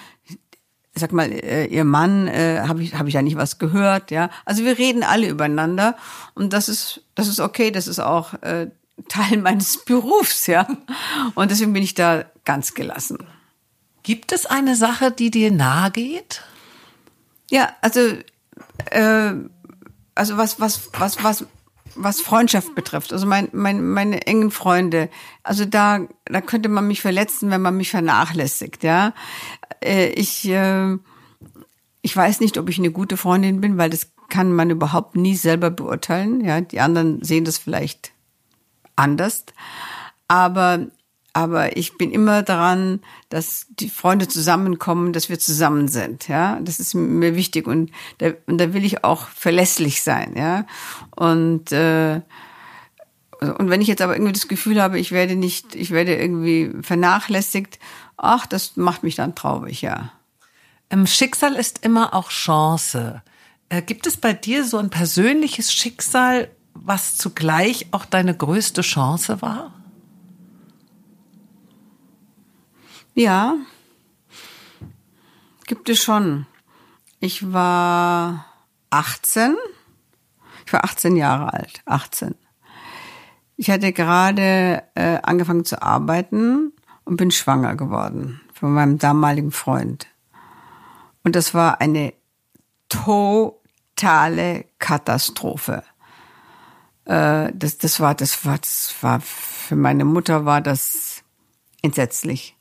[0.94, 4.10] sag mal, äh, ihr Mann, äh, habe ich, hab ich da nicht was gehört?
[4.10, 5.96] Ja, also wir reden alle übereinander
[6.34, 7.70] und das ist, das ist okay.
[7.70, 8.70] Das ist auch äh,
[9.08, 10.66] Teil meines Berufs, ja.
[11.34, 13.18] Und deswegen bin ich da ganz gelassen.
[14.02, 16.42] Gibt es eine Sache, die dir nahe geht?
[17.50, 18.00] Ja, also
[18.90, 19.32] äh,
[20.14, 21.46] also was was was was
[21.96, 25.08] was Freundschaft betrifft, also mein, mein, meine engen Freunde,
[25.42, 29.14] also da, da könnte man mich verletzen, wenn man mich vernachlässigt, ja.
[29.82, 30.96] Äh, ich, äh,
[32.02, 35.36] ich weiß nicht, ob ich eine gute Freundin bin, weil das kann man überhaupt nie
[35.36, 36.60] selber beurteilen, ja.
[36.60, 38.12] Die anderen sehen das vielleicht
[38.96, 39.44] anders.
[40.28, 40.86] Aber
[41.34, 46.28] aber ich bin immer daran, dass die Freunde zusammenkommen, dass wir zusammen sind.
[46.28, 50.34] Ja, das ist mir wichtig und da, und da will ich auch verlässlich sein.
[50.36, 50.64] Ja,
[51.10, 52.20] und äh,
[53.40, 56.70] und wenn ich jetzt aber irgendwie das Gefühl habe, ich werde nicht, ich werde irgendwie
[56.80, 57.78] vernachlässigt,
[58.16, 60.12] ach, das macht mich dann traurig, ja.
[60.88, 63.22] Ähm, Schicksal ist immer auch Chance.
[63.68, 69.42] Äh, gibt es bei dir so ein persönliches Schicksal, was zugleich auch deine größte Chance
[69.42, 69.72] war?
[73.14, 73.56] Ja,
[75.66, 76.46] gibt es schon.
[77.20, 78.44] Ich war
[78.90, 79.56] 18.
[80.66, 82.34] Ich war 18 Jahre alt, 18.
[83.56, 86.72] Ich hatte gerade äh, angefangen zu arbeiten
[87.04, 90.08] und bin schwanger geworden von meinem damaligen Freund.
[91.22, 92.14] Und das war eine
[92.88, 95.84] totale Katastrophe.
[97.04, 101.22] Äh, das, das war, das war, das war für meine Mutter war das
[101.80, 102.56] entsetzlich.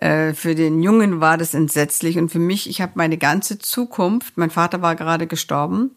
[0.00, 4.38] Äh, für den Jungen war das entsetzlich und für mich, ich habe meine ganze Zukunft,
[4.38, 5.90] mein Vater war gerade gestorben,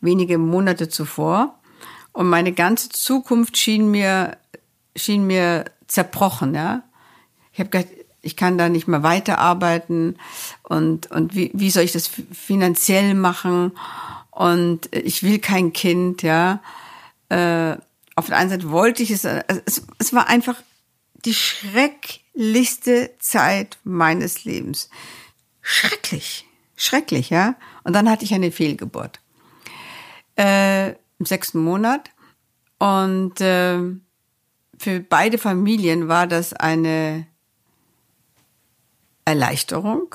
[0.00, 1.54] wenige Monate zuvor,
[2.12, 4.38] und meine ganze Zukunft schien mir,
[4.96, 6.82] schien mir zerbrochen, ja.
[7.52, 10.16] Ich habe gedacht, ich kann da nicht mehr weiterarbeiten
[10.62, 13.72] und, und wie, wie soll ich das finanziell machen?
[14.30, 16.60] Und ich will kein Kind, ja.
[17.28, 17.76] Äh,
[18.16, 20.56] auf der einen Seite wollte ich es, also es, es war einfach
[21.24, 24.90] die Schreck, schrecklichste Zeit meines Lebens.
[25.60, 26.46] Schrecklich,
[26.76, 27.56] schrecklich, ja.
[27.82, 29.20] Und dann hatte ich eine Fehlgeburt
[30.36, 32.10] äh, im sechsten Monat
[32.78, 33.78] und äh,
[34.78, 37.26] für beide Familien war das eine
[39.24, 40.14] Erleichterung.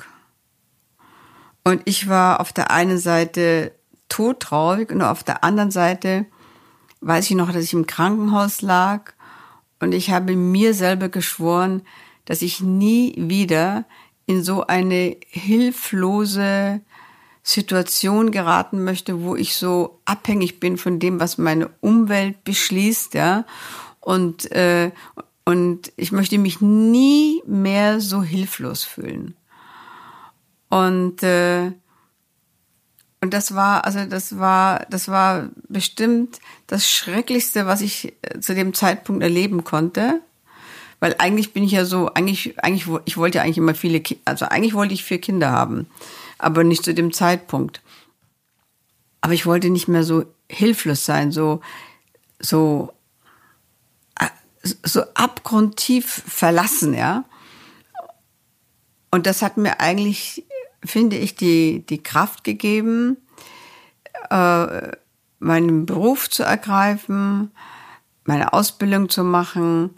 [1.62, 3.74] Und ich war auf der einen Seite
[4.08, 6.24] todtraurig und auf der anderen Seite
[7.00, 9.12] weiß ich noch, dass ich im Krankenhaus lag
[9.84, 11.82] und ich habe mir selber geschworen,
[12.24, 13.84] dass ich nie wieder
[14.24, 16.80] in so eine hilflose
[17.42, 23.44] Situation geraten möchte, wo ich so abhängig bin von dem, was meine Umwelt beschließt, ja.
[24.00, 24.90] Und, äh,
[25.44, 29.36] und ich möchte mich nie mehr so hilflos fühlen.
[30.70, 31.72] Und, äh,
[33.20, 38.54] und das war, also das war, das war bestimmt das Schrecklichste, was ich äh, zu
[38.54, 40.20] dem Zeitpunkt erleben konnte.
[41.00, 44.46] Weil eigentlich bin ich ja so, eigentlich, eigentlich, ich wollte ja eigentlich immer viele, also
[44.46, 45.86] eigentlich wollte ich vier Kinder haben,
[46.38, 47.82] aber nicht zu dem Zeitpunkt.
[49.20, 51.60] Aber ich wollte nicht mehr so hilflos sein, so,
[52.38, 52.92] so,
[54.18, 54.28] äh,
[54.82, 57.24] so abgrundtief verlassen, ja.
[59.10, 60.44] Und das hat mir eigentlich,
[60.84, 63.16] finde ich, die, die Kraft gegeben,
[64.30, 64.92] äh,
[65.44, 67.50] meinen Beruf zu ergreifen,
[68.24, 69.90] meine Ausbildung zu machen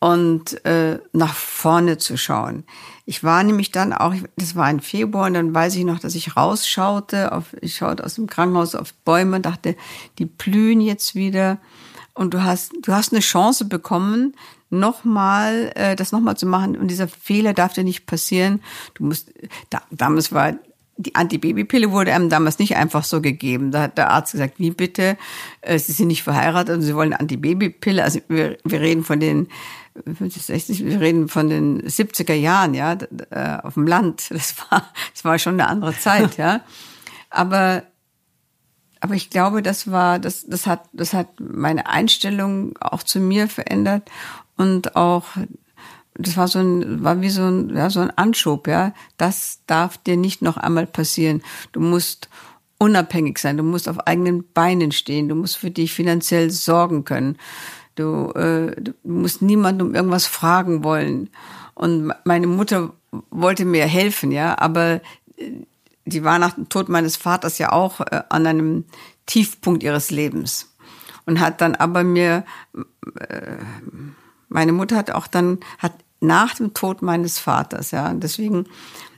[0.00, 2.64] und äh, nach vorne zu schauen.
[3.04, 6.14] Ich war nämlich dann auch, das war im Februar, und dann weiß ich noch, dass
[6.14, 9.76] ich rausschaute, auf, ich schaute aus dem Krankenhaus auf Bäume und dachte,
[10.18, 11.58] die blühen jetzt wieder.
[12.14, 14.34] Und du hast, du hast eine Chance bekommen,
[14.70, 16.76] nochmal, äh, das nochmal zu machen.
[16.76, 18.62] Und dieser Fehler darf dir nicht passieren.
[18.94, 19.32] Du musst,
[19.68, 20.54] da, damals war
[21.00, 23.70] die Antibabypille wurde einem damals nicht einfach so gegeben.
[23.70, 25.16] Da hat der Arzt gesagt, wie bitte,
[25.62, 28.04] äh, Sie sind nicht verheiratet und Sie wollen Antibabypille.
[28.04, 29.48] Also wir, wir reden von den
[30.04, 32.98] 60, wir reden von den 70er Jahren, ja,
[33.30, 34.30] äh, auf dem Land.
[34.30, 36.60] Das war, das war schon eine andere Zeit, ja.
[37.30, 37.82] Aber,
[39.00, 43.48] aber ich glaube, das war, das, das hat, das hat meine Einstellung auch zu mir
[43.48, 44.10] verändert
[44.56, 45.24] und auch,
[46.22, 48.92] das war so ein, war wie so ein, ja, so ein Anschub, ja.
[49.16, 51.42] Das darf dir nicht noch einmal passieren.
[51.72, 52.28] Du musst
[52.78, 57.36] unabhängig sein, du musst auf eigenen Beinen stehen, du musst für dich finanziell sorgen können.
[57.94, 61.30] Du, äh, du musst niemanden um irgendwas fragen wollen.
[61.74, 62.92] Und meine Mutter
[63.30, 65.00] wollte mir helfen, ja, aber
[65.36, 65.52] äh,
[66.06, 68.84] die war nach dem Tod meines Vaters ja auch äh, an einem
[69.26, 70.74] Tiefpunkt ihres Lebens
[71.26, 72.44] und hat dann aber mir
[73.18, 73.56] äh,
[74.48, 78.66] meine Mutter hat auch dann hat nach dem Tod meines Vaters, ja, deswegen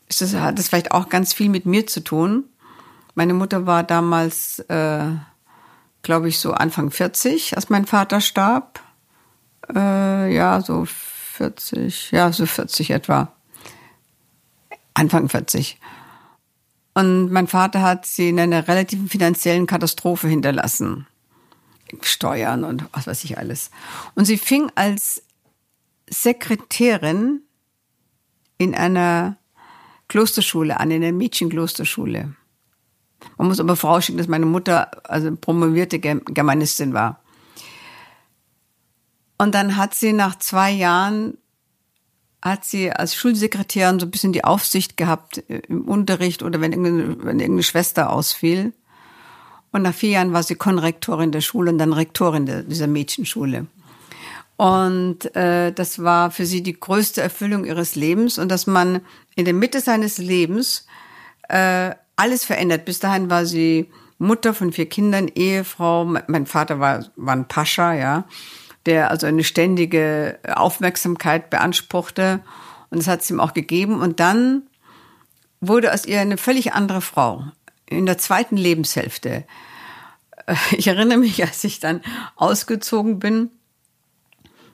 [0.09, 2.45] ist das hat das vielleicht auch ganz viel mit mir zu tun.
[3.15, 5.11] Meine Mutter war damals äh,
[6.03, 8.81] glaube ich, so Anfang 40, als mein Vater starb.
[9.75, 13.33] Äh, ja, so 40, ja, so 40 etwa.
[14.95, 15.79] Anfang 40.
[16.95, 21.07] Und mein Vater hat sie in einer relativen finanziellen Katastrophe hinterlassen.
[22.03, 23.71] Steuern und was weiß ich alles.
[24.15, 25.23] Und sie fing als
[26.13, 27.43] Sekretärin
[28.59, 29.39] in einer
[30.09, 32.35] Klosterschule an, in der Mädchenklosterschule.
[33.39, 37.23] Man muss aber vorausschicken, dass meine Mutter also promovierte Germanistin war.
[39.39, 41.39] Und dann hat sie nach zwei Jahren
[42.43, 46.73] hat sie als Schulsekretärin so ein bisschen die Aufsicht gehabt äh, im Unterricht oder wenn
[46.73, 48.73] irgendeine, wenn irgendeine Schwester ausfiel.
[49.71, 53.67] Und nach vier Jahren war sie Konrektorin der Schule und dann Rektorin der, dieser Mädchenschule.
[54.57, 59.01] Und äh, das war für sie die größte Erfüllung ihres Lebens und dass man
[59.35, 60.87] in der Mitte seines Lebens
[61.49, 62.85] äh, alles verändert.
[62.85, 66.05] Bis dahin war sie Mutter von vier Kindern, Ehefrau.
[66.05, 68.25] Mein Vater war, war ein Pascha, ja,
[68.87, 72.41] der also eine ständige Aufmerksamkeit beanspruchte.
[72.91, 74.01] Und das hat es ihm auch gegeben.
[74.01, 74.63] Und dann
[75.61, 77.45] wurde aus ihr eine völlig andere Frau
[77.87, 79.45] in der zweiten Lebenshälfte.
[80.47, 82.01] Äh, ich erinnere mich, als ich dann
[82.37, 83.51] ausgezogen bin,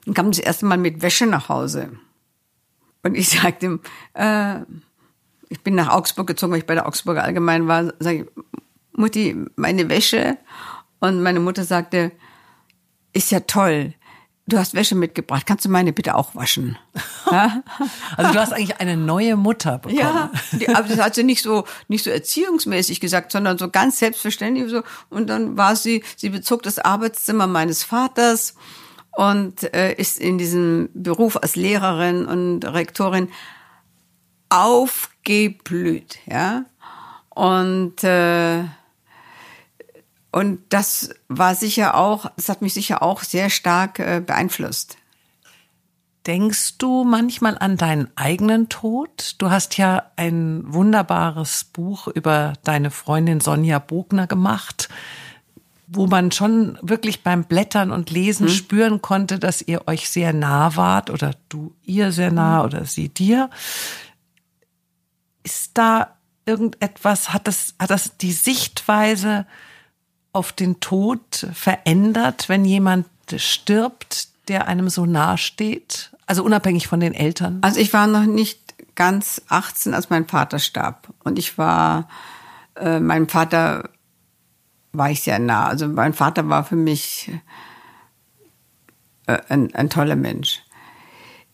[0.09, 1.91] dann kam das erste Mal mit Wäsche nach Hause.
[3.03, 3.81] Und ich sagte ihm,
[4.15, 4.61] äh,
[5.51, 8.27] ich bin nach Augsburg gezogen, weil ich bei der Augsburger Allgemein war, sage ich,
[8.93, 10.39] Mutti, meine Wäsche.
[10.99, 12.13] Und meine Mutter sagte,
[13.13, 13.95] ist ja toll.
[14.47, 15.45] Du hast Wäsche mitgebracht.
[15.45, 16.79] Kannst du meine bitte auch waschen?
[17.31, 17.63] Ja?
[18.17, 19.99] Also du hast eigentlich eine neue Mutter bekommen.
[19.99, 23.99] Ja, die, aber das hat sie nicht so nicht so erziehungsmäßig gesagt, sondern so ganz
[23.99, 24.83] selbstverständlich so.
[25.11, 28.55] Und dann war sie, sie bezog das Arbeitszimmer meines Vaters
[29.19, 33.29] und äh, ist in diesem Beruf als Lehrerin und Rektorin
[34.49, 36.67] aufgeblüht, ja.
[37.31, 38.63] Und äh,
[40.31, 44.99] und das war sicher auch, das hat mich sicher auch sehr stark äh, beeinflusst.
[46.29, 49.35] Denkst du manchmal an deinen eigenen Tod?
[49.39, 54.89] Du hast ja ein wunderbares Buch über deine Freundin Sonja Bogner gemacht,
[55.91, 58.55] wo man schon wirklich beim Blättern und Lesen hm.
[58.55, 62.67] spüren konnte, dass ihr euch sehr nah wart oder du ihr sehr nah hm.
[62.67, 63.49] oder sie dir.
[65.43, 69.47] Ist da irgendetwas, hat das, hat das die Sichtweise
[70.33, 76.13] auf den Tod verändert, wenn jemand stirbt, der einem so nahe steht?
[76.27, 77.59] Also unabhängig von den Eltern?
[77.63, 81.09] Also ich war noch nicht ganz 18, als mein Vater starb.
[81.25, 82.09] Und ich war,
[82.77, 83.91] äh, meinem Vater
[84.93, 85.67] war ich sehr nah.
[85.67, 87.31] Also mein Vater war für mich
[89.27, 90.63] äh, ein, ein toller Mensch.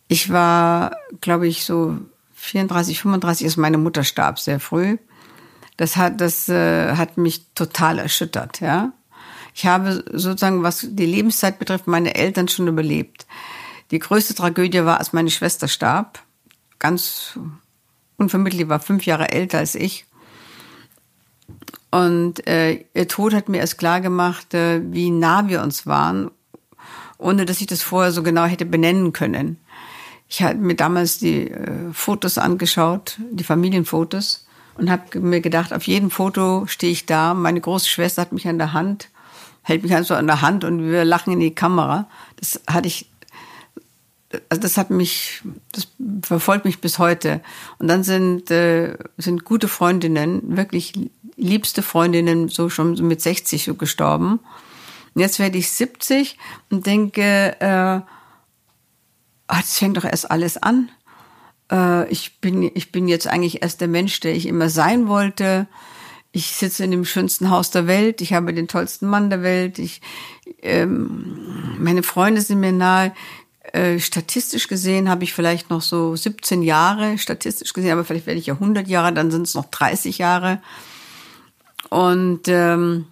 [0.08, 1.98] Ich war, glaube ich, so
[2.34, 4.98] 34, 35, als meine Mutter starb, sehr früh
[5.76, 8.92] das hat, das äh, hat mich total erschüttert, ja.
[9.54, 13.26] Ich habe sozusagen, was die Lebenszeit betrifft, meine Eltern schon überlebt.
[13.92, 16.20] Die größte Tragödie war, als meine Schwester starb.
[16.80, 17.38] Ganz
[18.16, 20.06] unvermittelt, war fünf Jahre älter als ich.
[21.94, 26.28] Und äh, ihr Tod hat mir erst klar gemacht, äh, wie nah wir uns waren,
[27.18, 29.58] ohne dass ich das vorher so genau hätte benennen können.
[30.28, 34.44] Ich hatte mir damals die äh, Fotos angeschaut, die Familienfotos
[34.76, 37.32] und habe mir gedacht, auf jedem Foto stehe ich da.
[37.32, 39.08] Meine große Schwester hat mich an der Hand,
[39.62, 42.08] hält mich also an der Hand und wir lachen in die Kamera.
[42.40, 43.08] Das hatte ich,
[44.48, 45.86] also das hat mich, das
[46.22, 47.40] verfolgt mich bis heute.
[47.78, 50.92] Und dann sind äh, sind gute Freundinnen, wirklich
[51.36, 54.40] liebste Freundinnen, so schon mit 60 so gestorben.
[55.14, 56.38] Und jetzt werde ich 70
[56.70, 58.00] und denke, äh,
[59.46, 60.90] ach, das fängt doch erst alles an
[61.70, 65.66] äh, ich, bin, ich bin jetzt eigentlich erst der Mensch, der ich immer sein wollte.
[66.32, 69.78] Ich sitze in dem schönsten Haus der Welt, ich habe den tollsten Mann der Welt,
[69.78, 70.00] ich,
[70.62, 73.12] ähm, meine Freunde sind mir nahe.
[73.72, 78.40] Äh, statistisch gesehen habe ich vielleicht noch so 17 Jahre, statistisch gesehen, aber vielleicht werde
[78.40, 80.60] ich ja 100 Jahre, dann sind es noch 30 Jahre.
[81.94, 83.06] Und ähm,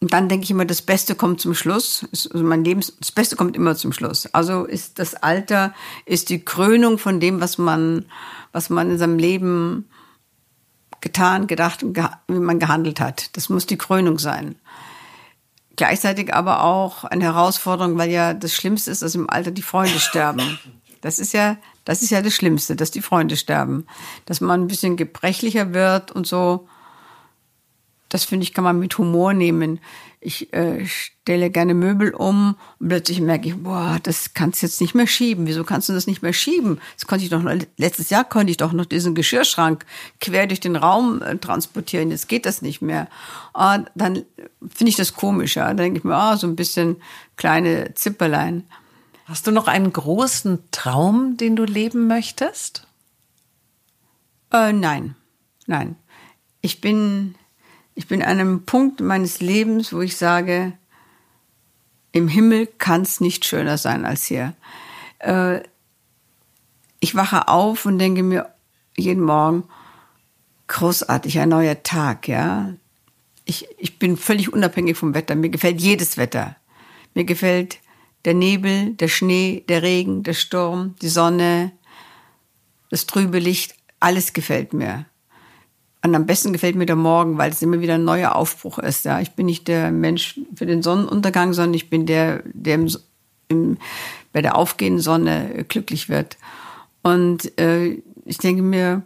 [0.00, 2.06] dann denke ich immer, das Beste kommt zum Schluss.
[2.12, 4.26] Also mein Lebens, das Beste kommt immer zum Schluss.
[4.26, 5.72] Also ist das Alter
[6.04, 8.04] ist die Krönung von dem, was man,
[8.52, 9.88] was man in seinem Leben
[11.00, 13.34] getan, gedacht und wie man gehandelt hat.
[13.38, 14.56] Das muss die Krönung sein.
[15.76, 19.98] Gleichzeitig aber auch eine Herausforderung, weil ja das Schlimmste ist, dass im Alter die Freunde
[19.98, 20.58] sterben.
[21.00, 21.56] Das ist ja,
[21.86, 23.86] das ist ja das Schlimmste, dass die Freunde sterben.
[24.26, 26.68] Dass man ein bisschen gebrechlicher wird und so
[28.08, 29.80] das finde ich, kann man mit Humor nehmen.
[30.20, 34.80] Ich äh, stelle gerne Möbel um und plötzlich merke ich, boah, das kannst du jetzt
[34.80, 35.46] nicht mehr schieben.
[35.46, 36.80] Wieso kannst du das nicht mehr schieben?
[36.96, 39.84] Das konnte ich doch noch, letztes Jahr konnte ich doch noch diesen Geschirrschrank
[40.20, 42.10] quer durch den Raum äh, transportieren.
[42.10, 43.08] Jetzt geht das nicht mehr.
[43.52, 44.24] Und dann
[44.68, 45.56] finde ich das komisch.
[45.56, 45.66] Ja?
[45.68, 46.96] Dann denke ich mir, ah, so ein bisschen
[47.36, 48.64] kleine Zipperlein.
[49.26, 52.86] Hast du noch einen großen Traum, den du leben möchtest?
[54.52, 55.16] Äh, nein,
[55.66, 55.96] nein.
[56.60, 57.34] Ich bin
[57.96, 60.74] ich bin an einem Punkt meines Lebens, wo ich sage,
[62.12, 64.54] im Himmel kann es nicht schöner sein als hier.
[65.18, 65.60] Äh,
[67.00, 68.54] ich wache auf und denke mir
[68.96, 69.64] jeden Morgen,
[70.68, 72.74] großartig, ein neuer Tag, ja.
[73.46, 75.34] Ich, ich bin völlig unabhängig vom Wetter.
[75.34, 76.56] Mir gefällt jedes Wetter.
[77.14, 77.78] Mir gefällt
[78.26, 81.72] der Nebel, der Schnee, der Regen, der Sturm, die Sonne,
[82.90, 85.06] das trübe Licht, alles gefällt mir.
[86.06, 89.04] Und am besten gefällt mir der Morgen, weil es immer wieder ein neuer Aufbruch ist.
[89.04, 92.96] Ja, ich bin nicht der Mensch für den Sonnenuntergang, sondern ich bin der, der im,
[93.48, 93.78] im,
[94.32, 96.36] bei der aufgehenden Sonne glücklich wird.
[97.02, 99.02] Und äh, ich denke mir,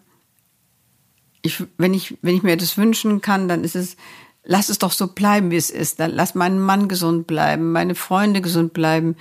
[1.40, 3.96] ich, wenn, ich, wenn ich mir das wünschen kann, dann ist es,
[4.44, 6.00] lass es doch so bleiben, wie es ist.
[6.00, 9.16] Dann lass meinen Mann gesund bleiben, meine Freunde gesund bleiben.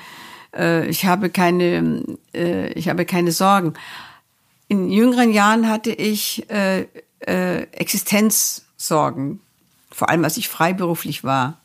[0.54, 2.04] Äh, ich habe keine,
[2.34, 3.76] äh, ich habe keine Sorgen.
[4.68, 6.86] In jüngeren Jahren hatte ich äh,
[7.20, 9.42] äh, Existenzsorgen,
[9.92, 11.60] vor allem als ich freiberuflich war.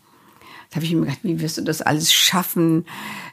[0.71, 2.87] Da habe ich mir gedacht, wie wirst du das alles schaffen?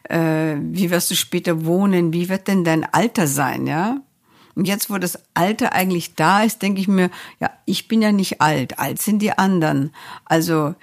[0.04, 2.14] Äh, wie wirst du später wohnen?
[2.14, 4.02] Wie wird denn dein Alter sein, ja?
[4.54, 7.10] Und jetzt, wo das Alter eigentlich da ist, denke ich mir,
[7.40, 9.94] ja, ich bin ja nicht alt, alt sind die anderen.
[10.26, 10.76] Also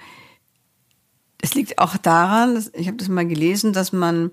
[1.41, 4.31] es liegt auch daran, ich habe das mal gelesen, dass man,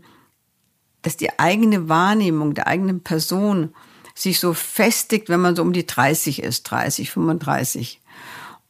[1.03, 3.75] dass die eigene Wahrnehmung der eigenen Person
[4.17, 8.01] sich so festigt, wenn man so um die 30 ist, 30, 35.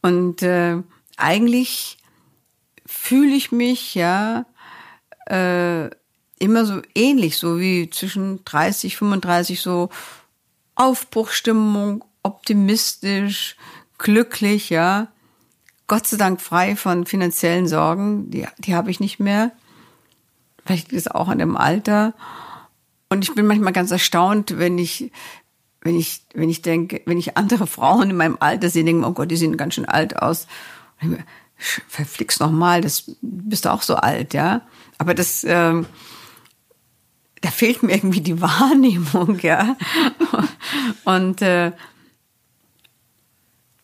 [0.01, 0.77] Und äh,
[1.15, 1.97] eigentlich
[2.85, 4.45] fühle ich mich ja
[5.25, 5.89] äh,
[6.39, 9.89] immer so ähnlich, so wie zwischen 30, 35, so
[10.75, 13.55] Aufbruchstimmung, optimistisch,
[13.97, 15.07] glücklich, ja.
[15.87, 19.51] Gott sei Dank frei von finanziellen Sorgen, die, die habe ich nicht mehr.
[20.65, 22.13] Vielleicht ist es auch an dem Alter.
[23.09, 25.11] Und ich bin manchmal ganz erstaunt, wenn ich,
[25.81, 29.07] wenn ich, wenn ich denke, wenn ich andere Frauen in meinem Alter sehe, denke ich,
[29.07, 30.47] oh Gott, die sehen ganz schön alt aus.
[31.57, 34.61] Verflixt noch mal, das bist du auch so alt, ja.
[34.97, 35.85] Aber das, ähm,
[37.41, 39.75] da fehlt mir irgendwie die Wahrnehmung, ja.
[41.05, 41.71] Und äh,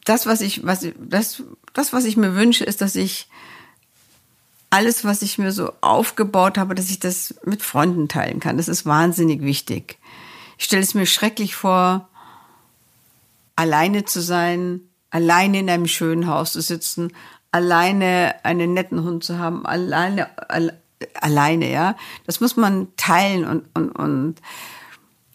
[0.05, 1.43] das, was ich, was das,
[1.73, 3.29] das, was ich mir wünsche, ist, dass ich
[4.73, 8.57] alles, was ich mir so aufgebaut habe, dass ich das mit Freunden teilen kann.
[8.57, 9.99] Das ist wahnsinnig wichtig.
[10.57, 12.09] Ich stelle es mir schrecklich vor,
[13.55, 17.13] alleine zu sein, alleine in einem schönen Haus zu sitzen,
[17.51, 20.27] alleine einen netten Hund zu haben, alleine,
[21.21, 21.95] alleine, ja.
[22.25, 24.41] Das muss man teilen und, und, und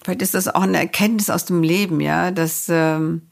[0.03, 3.23] vielleicht ist das auch eine Erkenntnis aus dem Leben, ja, dass ähm,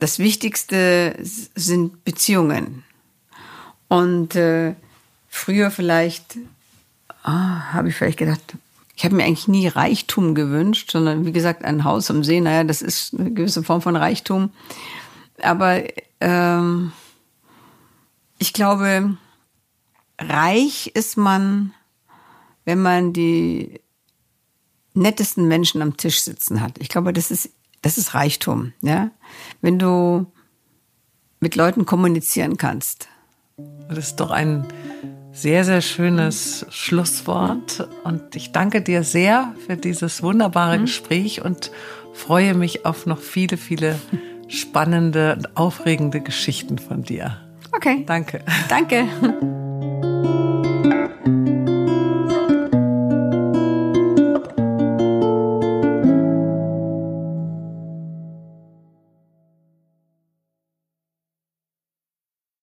[0.00, 2.82] das Wichtigste sind Beziehungen.
[3.90, 4.76] Und äh,
[5.28, 6.38] früher vielleicht
[7.24, 8.56] ah, habe ich vielleicht gedacht,
[8.94, 12.62] ich habe mir eigentlich nie Reichtum gewünscht, sondern wie gesagt, ein Haus am See, naja,
[12.62, 14.52] das ist eine gewisse Form von Reichtum.
[15.42, 15.82] Aber
[16.20, 16.92] ähm,
[18.38, 19.16] ich glaube,
[20.20, 21.74] reich ist man,
[22.64, 23.80] wenn man die
[24.94, 26.78] nettesten Menschen am Tisch sitzen hat.
[26.78, 27.50] Ich glaube, das ist,
[27.82, 29.10] das ist Reichtum, ja.
[29.62, 30.30] Wenn du
[31.40, 33.08] mit Leuten kommunizieren kannst.
[33.88, 34.64] Das ist doch ein
[35.32, 37.88] sehr, sehr schönes Schlusswort.
[38.04, 40.82] Und ich danke dir sehr für dieses wunderbare mhm.
[40.82, 41.70] Gespräch und
[42.12, 43.96] freue mich auf noch viele, viele
[44.48, 47.38] spannende und aufregende Geschichten von dir.
[47.72, 48.04] Okay.
[48.06, 48.42] Danke.
[48.68, 49.06] Danke.